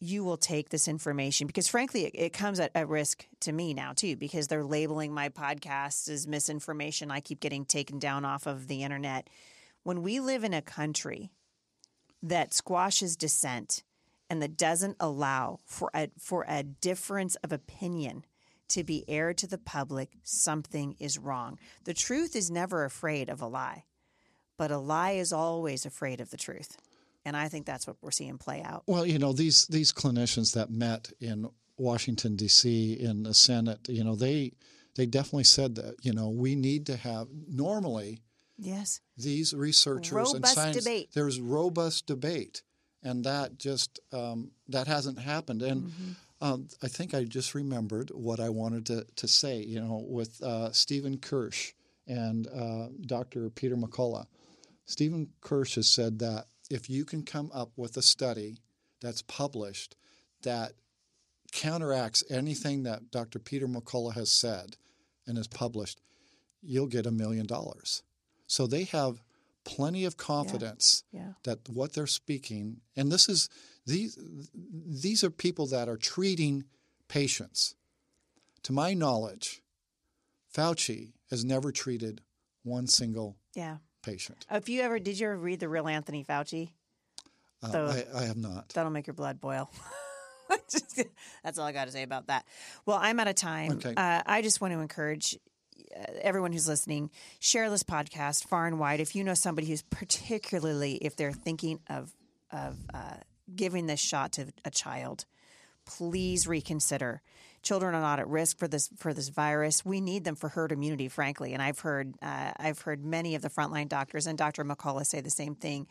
you 0.00 0.22
will 0.22 0.36
take 0.36 0.68
this 0.68 0.86
information 0.86 1.46
because 1.46 1.66
frankly 1.66 2.04
it, 2.04 2.12
it 2.14 2.32
comes 2.32 2.60
at, 2.60 2.70
at, 2.74 2.88
risk 2.88 3.26
to 3.40 3.52
me 3.52 3.72
now 3.72 3.92
too 3.94 4.16
because 4.16 4.48
they're 4.48 4.64
labeling 4.64 5.14
my 5.14 5.28
podcasts 5.28 6.10
as 6.10 6.26
misinformation 6.26 7.10
i 7.10 7.20
keep 7.20 7.40
getting 7.40 7.64
taken 7.64 7.98
down 7.98 8.24
off 8.24 8.46
of 8.46 8.66
the 8.68 8.82
internet 8.82 9.30
when 9.82 10.02
we 10.02 10.20
live 10.20 10.44
in 10.44 10.52
a 10.52 10.60
country 10.60 11.30
that 12.22 12.52
squashes 12.52 13.16
dissent 13.16 13.82
and 14.28 14.42
that 14.42 14.56
doesn't 14.56 14.96
allow 15.00 15.60
for 15.64 15.90
a 15.94 16.08
for 16.18 16.44
a 16.48 16.62
difference 16.62 17.36
of 17.36 17.52
opinion 17.52 18.24
to 18.68 18.84
be 18.84 19.04
aired 19.08 19.38
to 19.38 19.46
the 19.46 19.58
public 19.58 20.10
something 20.22 20.96
is 20.98 21.18
wrong 21.18 21.58
the 21.84 21.94
truth 21.94 22.34
is 22.34 22.50
never 22.50 22.84
afraid 22.84 23.28
of 23.28 23.40
a 23.40 23.46
lie 23.46 23.84
but 24.56 24.70
a 24.70 24.78
lie 24.78 25.12
is 25.12 25.32
always 25.32 25.84
afraid 25.84 26.20
of 26.20 26.30
the 26.30 26.36
truth 26.36 26.76
and 27.24 27.36
I 27.36 27.48
think 27.48 27.66
that's 27.66 27.86
what 27.86 27.96
we're 28.02 28.10
seeing 28.10 28.38
play 28.38 28.62
out. 28.62 28.82
Well, 28.86 29.06
you 29.06 29.18
know, 29.18 29.32
these 29.32 29.66
these 29.66 29.92
clinicians 29.92 30.54
that 30.54 30.70
met 30.70 31.10
in 31.20 31.48
Washington 31.78 32.36
D.C. 32.36 32.94
in 32.94 33.22
the 33.22 33.34
Senate, 33.34 33.80
you 33.88 34.04
know, 34.04 34.14
they 34.14 34.52
they 34.96 35.06
definitely 35.06 35.44
said 35.44 35.74
that 35.76 35.96
you 36.02 36.12
know 36.12 36.28
we 36.28 36.54
need 36.54 36.86
to 36.86 36.96
have 36.96 37.28
normally. 37.48 38.20
Yes. 38.56 39.00
These 39.16 39.52
researchers 39.52 40.12
robust 40.12 40.34
and 40.36 40.46
science, 40.46 40.76
debate. 40.76 41.10
there's 41.12 41.40
robust 41.40 42.06
debate, 42.06 42.62
and 43.02 43.24
that 43.24 43.58
just 43.58 43.98
um, 44.12 44.52
that 44.68 44.86
hasn't 44.86 45.18
happened. 45.18 45.62
And 45.62 45.84
mm-hmm. 45.84 46.12
Um, 46.44 46.68
I 46.82 46.88
think 46.88 47.14
I 47.14 47.24
just 47.24 47.54
remembered 47.54 48.10
what 48.10 48.38
I 48.38 48.50
wanted 48.50 48.84
to 48.86 49.06
to 49.16 49.26
say. 49.26 49.62
You 49.62 49.80
know, 49.80 50.04
with 50.06 50.42
uh, 50.42 50.72
Stephen 50.72 51.16
Kirsch 51.16 51.72
and 52.06 52.46
uh, 52.46 52.88
Dr. 53.06 53.48
Peter 53.48 53.76
McCullough. 53.76 54.26
Stephen 54.84 55.28
Kirsch 55.40 55.76
has 55.76 55.88
said 55.88 56.18
that 56.18 56.44
if 56.70 56.90
you 56.90 57.06
can 57.06 57.22
come 57.22 57.50
up 57.54 57.70
with 57.76 57.96
a 57.96 58.02
study 58.02 58.58
that's 59.00 59.22
published 59.22 59.96
that 60.42 60.72
counteracts 61.50 62.22
anything 62.28 62.82
that 62.82 63.10
Dr. 63.10 63.38
Peter 63.38 63.66
McCullough 63.66 64.12
has 64.12 64.30
said 64.30 64.76
and 65.26 65.38
is 65.38 65.48
published, 65.48 66.02
you'll 66.60 66.88
get 66.88 67.06
a 67.06 67.10
million 67.10 67.46
dollars. 67.46 68.02
So 68.46 68.66
they 68.66 68.84
have 68.84 69.22
plenty 69.64 70.04
of 70.04 70.16
confidence 70.16 71.04
yeah. 71.12 71.20
Yeah. 71.20 71.32
that 71.44 71.68
what 71.68 71.94
they're 71.94 72.06
speaking, 72.06 72.80
and 72.96 73.10
this 73.10 73.28
is 73.28 73.48
these 73.86 74.18
these 74.54 75.24
are 75.24 75.30
people 75.30 75.66
that 75.68 75.88
are 75.88 75.96
treating 75.96 76.64
patients. 77.08 77.74
To 78.64 78.72
my 78.72 78.94
knowledge, 78.94 79.62
Fauci 80.54 81.12
has 81.30 81.44
never 81.44 81.70
treated 81.70 82.22
one 82.62 82.86
single 82.86 83.36
yeah 83.54 83.78
patient. 84.02 84.46
If 84.50 84.68
you 84.68 84.82
ever 84.82 84.98
did 84.98 85.18
you 85.18 85.26
ever 85.26 85.36
read 85.36 85.60
the 85.60 85.68
real 85.68 85.88
Anthony 85.88 86.24
Fauci? 86.24 86.70
Uh, 87.62 87.72
so, 87.72 87.86
I, 87.86 88.20
I, 88.20 88.24
have 88.24 88.36
not. 88.36 88.68
That'll 88.70 88.90
make 88.90 89.06
your 89.06 89.14
blood 89.14 89.40
boil. 89.40 89.70
that's 91.42 91.58
all 91.58 91.64
I 91.64 91.72
got 91.72 91.86
to 91.86 91.92
say 91.92 92.02
about 92.02 92.26
that. 92.26 92.44
Well, 92.84 92.98
I'm 93.00 93.18
out 93.18 93.28
of 93.28 93.36
time. 93.36 93.72
Okay. 93.72 93.94
Uh, 93.96 94.22
I 94.26 94.42
just 94.42 94.60
want 94.60 94.74
to 94.74 94.80
encourage 94.80 95.38
everyone 96.20 96.52
who's 96.52 96.68
listening, 96.68 97.10
share 97.40 97.70
this 97.70 97.82
podcast 97.82 98.46
far 98.46 98.66
and 98.66 98.78
wide. 98.78 99.00
If 99.00 99.14
you 99.14 99.24
know 99.24 99.34
somebody 99.34 99.66
who's 99.66 99.82
particularly, 99.82 100.94
if 100.96 101.16
they're 101.16 101.32
thinking 101.32 101.80
of 101.88 102.12
of 102.50 102.76
uh, 102.92 103.16
giving 103.54 103.86
this 103.86 104.00
shot 104.00 104.32
to 104.32 104.52
a 104.64 104.70
child, 104.70 105.24
please 105.84 106.46
reconsider 106.46 107.22
children 107.64 107.94
are 107.94 108.00
not 108.00 108.20
at 108.20 108.28
risk 108.28 108.58
for 108.58 108.68
this 108.68 108.88
for 108.96 109.12
this 109.12 109.28
virus. 109.30 109.84
We 109.84 110.00
need 110.00 110.22
them 110.22 110.36
for 110.36 110.48
herd 110.48 110.70
immunity, 110.70 111.08
frankly. 111.08 111.54
And 111.54 111.62
I've 111.62 111.80
heard 111.80 112.14
uh, 112.22 112.52
I've 112.56 112.80
heard 112.80 113.04
many 113.04 113.34
of 113.34 113.42
the 113.42 113.50
frontline 113.50 113.88
doctors 113.88 114.26
and 114.28 114.38
Dr. 114.38 114.64
McCullough 114.64 115.06
say 115.06 115.20
the 115.20 115.30
same 115.30 115.56
thing. 115.56 115.88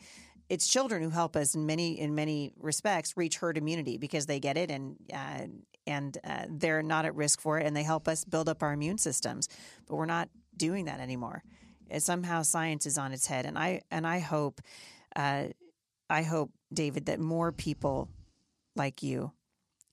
It's 0.48 0.66
children 0.66 1.02
who 1.02 1.10
help 1.10 1.36
us 1.36 1.54
in 1.54 1.66
many 1.66 1.98
in 1.98 2.14
many 2.14 2.52
respects 2.58 3.16
reach 3.16 3.36
herd 3.36 3.58
immunity 3.58 3.98
because 3.98 4.26
they 4.26 4.40
get 4.40 4.56
it 4.56 4.70
and 4.70 4.96
uh, 5.12 5.46
and 5.86 6.16
uh, 6.24 6.44
they're 6.48 6.82
not 6.82 7.04
at 7.04 7.14
risk 7.14 7.40
for 7.40 7.58
it, 7.58 7.66
and 7.66 7.76
they 7.76 7.82
help 7.82 8.08
us 8.08 8.24
build 8.24 8.48
up 8.48 8.62
our 8.62 8.72
immune 8.72 8.98
systems. 8.98 9.48
But 9.86 9.96
we're 9.96 10.06
not 10.06 10.28
doing 10.56 10.86
that 10.86 11.00
anymore. 11.00 11.42
somehow 11.98 12.42
science 12.42 12.86
is 12.86 12.98
on 12.98 13.12
its 13.12 13.26
head, 13.26 13.46
and 13.46 13.58
I 13.58 13.82
and 13.90 14.06
I 14.06 14.18
hope. 14.20 14.60
Uh, 15.14 15.48
I 16.10 16.22
hope, 16.22 16.50
David, 16.72 17.06
that 17.06 17.18
more 17.18 17.50
people 17.50 18.08
like 18.76 19.02
you 19.02 19.32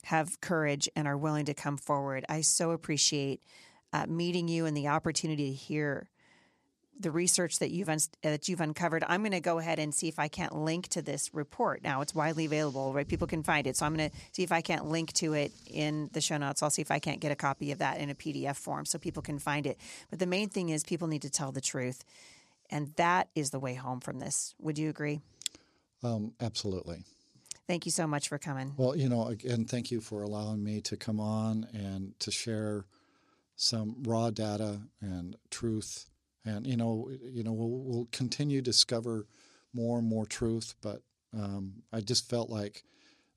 have 0.04 0.42
courage 0.42 0.90
and 0.96 1.08
are 1.08 1.18
willing 1.18 1.46
to 1.46 1.54
come 1.54 1.78
forward. 1.78 2.26
I 2.28 2.42
so 2.42 2.72
appreciate 2.72 3.44
uh, 3.94 4.08
meeting 4.08 4.48
you 4.48 4.66
and 4.66 4.76
the 4.76 4.88
opportunity 4.88 5.52
to 5.52 5.56
hear 5.56 6.10
the 7.02 7.12
research 7.12 7.60
that 7.60 7.72
you've 7.72 7.90
un- 7.90 8.00
that 8.22 8.48
you've 8.48 8.62
uncovered. 8.62 9.04
I'm 9.08 9.22
going 9.22 9.32
to 9.32 9.40
go 9.40 9.60
ahead 9.60 9.80
and 9.80 9.94
see 9.94 10.08
if 10.08 10.20
I 10.20 10.28
can't 10.28 10.56
link 10.56 10.88
to 10.90 11.02
this 11.02 11.34
report. 11.34 11.84
Now 11.84 12.02
it's 12.02 12.14
widely 12.14 12.46
available, 12.46 12.94
right? 12.94 13.08
People 13.08 13.28
can 13.28 13.44
find 13.44 13.68
it. 13.68 13.78
So 13.78 13.86
I'm 13.86 13.96
going 13.96 14.10
to 14.10 14.16
see 14.32 14.44
if 14.44 14.52
I 14.52 14.62
can't 14.62 14.86
link 14.86 15.14
to 15.14 15.34
it 15.34 15.52
in 15.68 16.10
the 16.14 16.22
show 16.22 16.38
notes. 16.38 16.62
I'll 16.62 16.70
see 16.70 16.82
if 16.82 16.92
I 16.92 17.00
can't 17.00 17.20
get 17.20 17.32
a 17.32 17.36
copy 17.36 17.72
of 17.72 17.80
that 17.80 18.00
in 18.00 18.10
a 18.10 18.16
PDF 18.16 18.56
form 18.56 18.86
so 18.86 18.98
people 18.98 19.22
can 19.22 19.40
find 19.40 19.66
it. 19.66 19.78
But 20.10 20.20
the 20.20 20.28
main 20.28 20.50
thing 20.50 20.70
is 20.70 20.84
people 20.84 21.08
need 21.08 21.24
to 21.24 21.30
tell 21.30 21.52
the 21.52 21.62
truth, 21.62 22.04
and 22.70 22.94
that 22.96 23.30
is 23.36 23.52
the 23.52 23.60
way 23.60 23.74
home 23.76 24.00
from 24.00 24.20
this. 24.20 24.56
Would 24.60 24.78
you 24.78 24.90
agree? 24.90 25.22
Um, 26.04 26.34
absolutely. 26.40 27.04
Thank 27.68 27.86
you 27.86 27.92
so 27.92 28.08
much 28.08 28.28
for 28.28 28.38
coming. 28.38 28.74
Well, 28.76 28.96
you 28.96 29.08
know, 29.08 29.28
again, 29.28 29.66
thank 29.66 29.92
you 29.92 30.02
for 30.02 30.24
allowing 30.24 30.64
me 30.64 30.82
to 30.82 30.98
come 30.98 31.20
on 31.20 31.68
and 31.74 32.20
to 32.20 32.32
share 32.32 32.86
some 33.56 33.96
raw 34.04 34.30
data 34.30 34.82
and 35.00 35.38
truth. 35.52 36.11
And 36.46 36.66
you 36.66 36.78
know, 36.78 37.10
you 37.24 37.44
know, 37.44 37.54
we'll, 37.54 37.70
we'll 37.70 38.08
continue 38.12 38.62
to 38.62 38.64
discover 38.64 39.28
more 39.74 40.00
and 40.00 40.08
more 40.08 40.26
truth. 40.26 40.76
But 40.82 41.02
um, 41.34 41.84
I 41.94 42.02
just 42.02 42.30
felt 42.30 42.50
like 42.50 42.84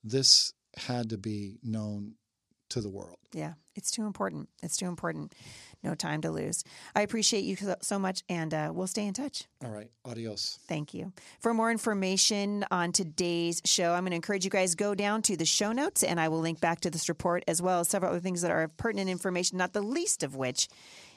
this 0.03 0.53
had 0.77 1.11
to 1.11 1.19
be 1.19 1.59
known 1.63 2.15
to 2.71 2.81
the 2.81 2.89
world. 2.89 3.19
Yeah, 3.33 3.55
it's 3.75 3.91
too 3.91 4.05
important. 4.05 4.49
It's 4.63 4.77
too 4.77 4.87
important 4.87 5.35
no 5.85 5.95
time 5.95 6.23
to 6.23 6.31
lose. 6.31 6.65
I 6.95 7.03
appreciate 7.03 7.45
you 7.45 7.57
so 7.83 7.99
much, 7.99 8.23
and 8.29 8.53
uh, 8.53 8.73
we'll 8.75 8.87
stay 8.87 9.07
in 9.07 9.15
touch. 9.15 9.45
All 9.63 9.71
right. 9.71 9.91
Adios. 10.05 10.59
Thank 10.67 10.95
you. 10.95 11.13
For 11.41 11.53
more 11.53 11.71
information 11.71 12.65
on 12.71 12.91
today's 12.91 13.61
show, 13.65 13.93
I'm 13.93 14.03
going 14.03 14.11
to 14.11 14.17
encourage 14.17 14.45
you 14.45 14.51
guys 14.51 14.75
go 14.75 14.95
down 14.95 15.23
to 15.23 15.37
the 15.37 15.45
show 15.45 15.73
notes, 15.73 16.03
and 16.03 16.19
I 16.19 16.29
will 16.29 16.41
link 16.41 16.61
back 16.61 16.81
to 16.81 16.91
this 16.91 17.09
report 17.09 17.45
as 17.47 17.61
well 17.61 17.81
as 17.81 17.89
several 17.89 18.13
other 18.13 18.21
things 18.21 18.43
that 18.43 18.51
are 18.51 18.67
pertinent 18.69 19.11
information, 19.11 19.59
not 19.59 19.75
the 19.75 19.83
least 19.83 20.23
of 20.23 20.35
which 20.35 20.69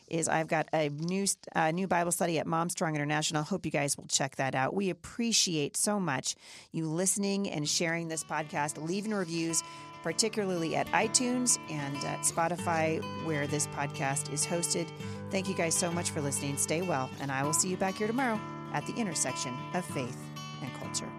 is 0.07 0.27
I've 0.27 0.47
got 0.47 0.67
a 0.73 0.89
new 0.89 1.25
new 1.73 1.87
Bible 1.87 2.11
study 2.11 2.39
at 2.39 2.47
Mom 2.47 2.69
Strong 2.69 2.95
International. 2.95 3.43
Hope 3.43 3.65
you 3.65 3.71
guys 3.71 3.97
will 3.97 4.07
check 4.07 4.35
that 4.37 4.55
out. 4.55 4.73
We 4.73 4.89
appreciate 4.89 5.77
so 5.77 5.99
much 5.99 6.35
you 6.71 6.87
listening 6.87 7.49
and 7.49 7.67
sharing 7.67 8.07
this 8.07 8.23
podcast, 8.23 8.81
leaving 8.81 9.13
reviews 9.13 9.63
particularly 10.03 10.75
at 10.75 10.87
iTunes 10.87 11.59
and 11.69 11.97
at 11.97 12.21
Spotify, 12.21 13.03
where 13.25 13.45
this 13.45 13.67
podcast 13.67 14.31
is 14.31 14.45
hosted. 14.45 14.87
Thank 15.31 15.49
you 15.49 15.55
guys 15.55 15.75
so 15.75 15.91
much 15.91 16.11
for 16.11 16.21
listening. 16.21 16.55
Stay 16.55 16.81
well, 16.81 17.09
and 17.19 17.31
I 17.31 17.43
will 17.43 17.51
see 17.51 17.67
you 17.67 17.75
back 17.75 17.95
here 17.95 18.07
tomorrow 18.07 18.39
at 18.73 18.85
the 18.85 18.93
intersection 18.93 19.53
of 19.73 19.83
faith 19.83 20.17
and 20.61 20.73
culture. 20.75 21.09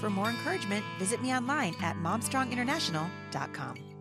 For 0.00 0.08
more 0.10 0.30
encouragement, 0.30 0.84
visit 0.98 1.22
me 1.22 1.34
online 1.34 1.74
at 1.82 1.96
momstronginternational.com. 1.96 3.93